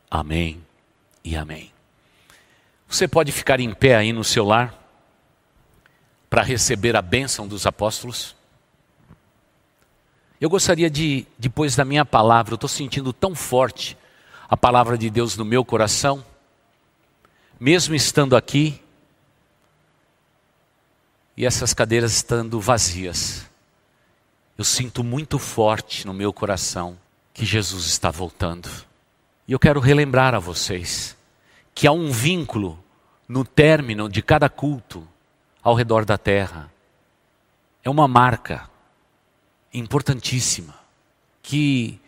[0.10, 0.64] Amém
[1.24, 1.72] e amém.
[2.88, 4.74] Você pode ficar em pé aí no seu lar
[6.30, 8.36] para receber a bênção dos apóstolos?
[10.40, 13.98] Eu gostaria de, depois da minha palavra, eu estou sentindo tão forte
[14.50, 16.24] a palavra de Deus no meu coração,
[17.60, 18.82] mesmo estando aqui,
[21.36, 23.50] e essas cadeiras estando vazias.
[24.58, 26.98] Eu sinto muito forte no meu coração
[27.34, 28.70] que Jesus está voltando.
[29.48, 31.18] E eu quero relembrar a vocês
[31.74, 32.82] que há um vínculo
[33.28, 35.08] no término de cada culto
[35.64, 36.72] ao redor da terra.
[37.84, 38.69] É uma marca
[39.74, 40.74] importantíssima
[41.42, 42.00] que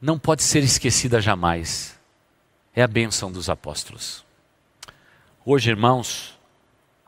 [0.00, 1.98] não pode ser esquecida jamais.
[2.74, 4.24] É a bênção dos apóstolos.
[5.44, 6.38] Hoje, irmãos,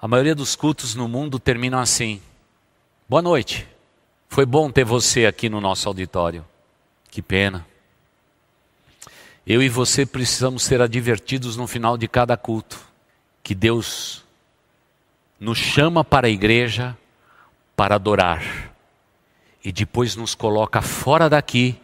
[0.00, 2.20] a maioria dos cultos no mundo terminam assim.
[3.08, 3.66] Boa noite.
[4.28, 6.44] Foi bom ter você aqui no nosso auditório.
[7.10, 7.66] Que pena.
[9.46, 12.80] Eu e você precisamos ser advertidos no final de cada culto
[13.42, 14.24] que Deus
[15.38, 16.96] nos chama para a igreja
[17.76, 18.65] para adorar
[19.66, 21.76] e depois nos coloca fora daqui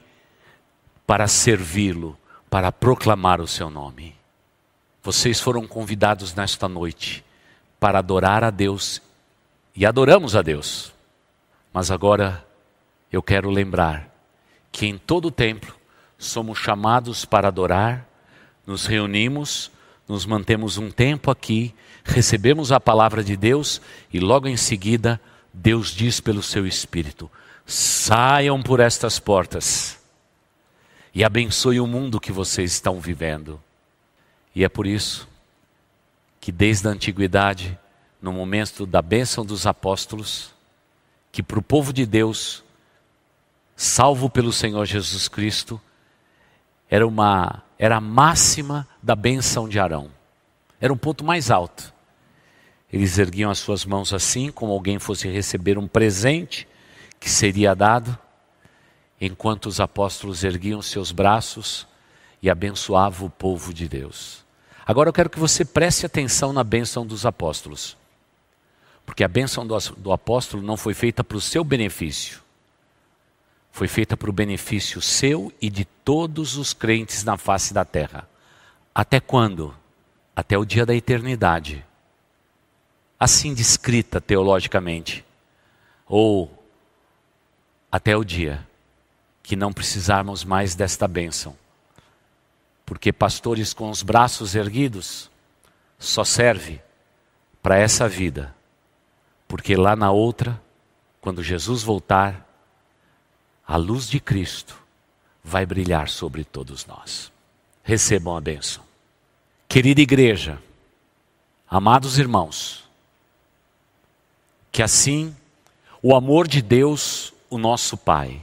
[1.04, 2.16] para servi-lo,
[2.48, 4.14] para proclamar o seu nome.
[5.02, 7.24] Vocês foram convidados nesta noite
[7.80, 9.02] para adorar a Deus
[9.74, 10.94] e adoramos a Deus.
[11.74, 12.46] Mas agora
[13.10, 14.08] eu quero lembrar
[14.70, 15.74] que em todo o templo
[16.16, 18.06] somos chamados para adorar,
[18.64, 19.72] nos reunimos,
[20.06, 21.74] nos mantemos um tempo aqui,
[22.04, 25.20] recebemos a palavra de Deus e logo em seguida
[25.52, 27.28] Deus diz pelo seu Espírito:
[27.66, 29.98] saiam por estas portas
[31.14, 33.60] e abençoe o mundo que vocês estão vivendo.
[34.54, 35.28] E é por isso
[36.40, 37.78] que desde a antiguidade,
[38.20, 40.52] no momento da bênção dos apóstolos,
[41.30, 42.64] que para o povo de Deus,
[43.76, 45.80] salvo pelo Senhor Jesus Cristo,
[46.90, 50.10] era uma era a máxima da bênção de Arão.
[50.80, 51.92] Era um ponto mais alto.
[52.92, 56.68] Eles erguiam as suas mãos assim, como alguém fosse receber um presente
[57.22, 58.18] que seria dado,
[59.20, 61.86] enquanto os apóstolos erguiam seus braços
[62.42, 64.44] e abençoavam o povo de Deus.
[64.84, 67.96] Agora eu quero que você preste atenção na bênção dos apóstolos.
[69.06, 72.40] Porque a bênção do, do apóstolo não foi feita para o seu benefício.
[73.70, 78.28] Foi feita para o benefício seu e de todos os crentes na face da terra.
[78.92, 79.72] Até quando?
[80.34, 81.86] Até o dia da eternidade.
[83.18, 85.24] Assim descrita teologicamente.
[86.08, 86.61] Ou
[87.92, 88.66] até o dia
[89.42, 91.54] que não precisarmos mais desta bênção
[92.86, 95.30] Porque pastores com os braços erguidos
[95.98, 96.80] só serve
[97.62, 98.54] para essa vida.
[99.46, 100.60] Porque lá na outra,
[101.20, 102.48] quando Jesus voltar,
[103.66, 104.76] a luz de Cristo
[105.44, 107.30] vai brilhar sobre todos nós.
[107.84, 108.82] Recebam a bênção.
[109.68, 110.60] Querida igreja,
[111.68, 112.84] amados irmãos,
[114.70, 115.34] que assim
[116.02, 118.40] o amor de Deus, o nosso Pai,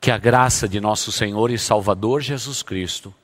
[0.00, 3.14] que a graça de nosso Senhor e Salvador Jesus Cristo,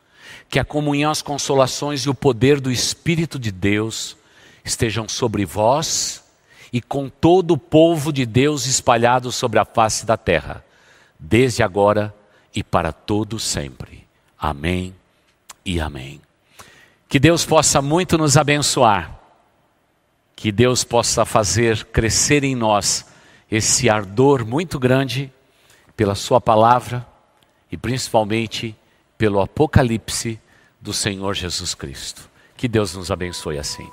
[0.49, 4.17] que a comunhão, as consolações e o poder do Espírito de Deus
[4.65, 6.23] estejam sobre vós
[6.73, 10.65] e com todo o povo de Deus espalhado sobre a face da terra,
[11.19, 12.15] desde agora
[12.55, 14.07] e para todo sempre.
[14.39, 14.95] Amém
[15.65, 16.21] e amém.
[17.09, 19.19] Que Deus possa muito nos abençoar.
[20.37, 23.05] Que Deus possa fazer crescer em nós
[23.51, 25.33] esse ardor muito grande
[25.97, 27.07] pela Sua palavra
[27.71, 28.77] e principalmente
[29.17, 30.41] pelo Apocalipse
[30.81, 32.29] do Senhor Jesus Cristo.
[32.57, 33.89] Que Deus nos abençoe assim.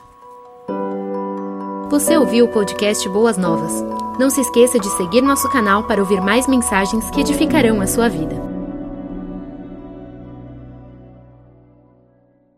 [1.89, 3.71] Você ouviu o podcast Boas Novas?
[4.19, 8.09] Não se esqueça de seguir nosso canal para ouvir mais mensagens que edificarão a sua
[8.09, 8.54] vida.